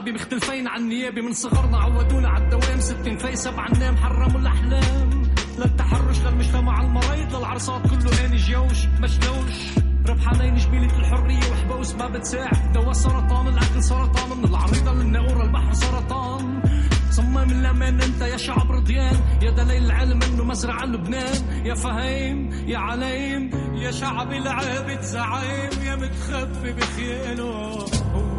النابي 0.01 0.19
مختلفين 0.19 0.67
عن 0.67 0.81
النيابة 0.81 1.21
من 1.21 1.33
صغرنا 1.33 1.77
عودونا 1.77 2.29
على 2.29 2.43
الدوام. 2.43 2.79
ستين 2.79 3.17
في 3.17 3.35
سبع 3.35 3.67
نام 3.79 3.97
حرموا 3.97 4.39
الأحلام. 4.39 5.31
للتحرش 5.59 6.19
للمجتمع 6.19 6.81
المريض 6.81 7.35
للعرصات 7.35 7.81
كله 7.81 8.23
هاني 8.23 8.37
جيوش 8.37 8.85
مشلوش. 8.85 9.77
ربحانين 10.09 10.55
جبيلة 10.55 10.99
الحرية 10.99 11.51
وحبوس 11.51 11.95
ما 11.95 12.07
بتساع. 12.07 12.51
دوا 12.73 12.93
سرطان 12.93 13.47
الأكل 13.47 13.83
سرطان 13.83 14.37
من 14.37 14.45
العريضة 14.45 14.93
للناقورة 14.93 15.43
البحر 15.43 15.73
سرطان. 15.73 16.61
صمم 17.11 17.37
الأمان 17.37 18.01
أنت 18.01 18.21
يا 18.21 18.37
شعب 18.37 18.71
رضيان. 18.71 19.15
يا 19.41 19.51
دليل 19.51 19.85
العلم 19.85 20.19
إنه 20.23 20.43
مزرعة 20.43 20.85
لبنان. 20.85 21.65
يا 21.65 21.75
فهيم 21.75 22.49
يا 22.67 22.77
عليم 22.77 23.51
يا 23.75 23.91
شعب 23.91 24.31
العابد 24.31 25.01
زعيم. 25.01 25.71
يا 25.83 25.95
متخبي 25.95 26.73
بخياله 26.73 27.85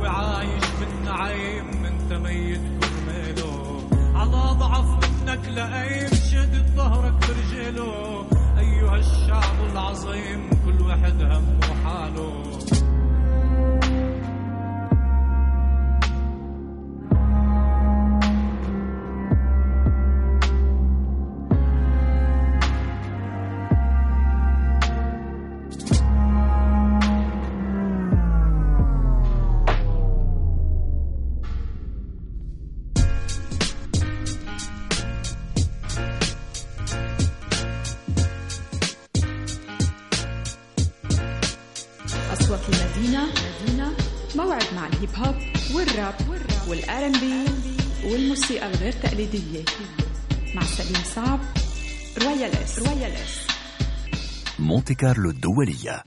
هو 0.02 0.06
عايش 0.08 0.64
بالنعيم 0.80 1.84
انت 1.86 2.12
ميت 2.12 2.60
كرماله 2.80 3.82
على 4.14 4.58
ضعف 4.58 4.86
منك 4.86 5.48
لقيم 5.48 6.08
شدد 6.30 6.66
ظهرك 6.76 7.14
برجاله 7.28 8.24
أيها 8.58 8.96
الشعب 8.96 9.70
العظيم 9.72 10.50
كل 10.64 10.82
واحد 10.82 11.22
همه 11.22 11.74
حاله. 11.84 12.81
تقليدية 49.32 49.64
مع 50.54 50.62
سليم 50.62 51.02
صعب 51.14 51.40
Royal 52.22 52.50
S 52.52 52.78
Royal 52.78 53.12
S 53.12 53.46
مونتي 54.58 54.94
كارلو 54.94 55.30
الدولية 55.30 56.04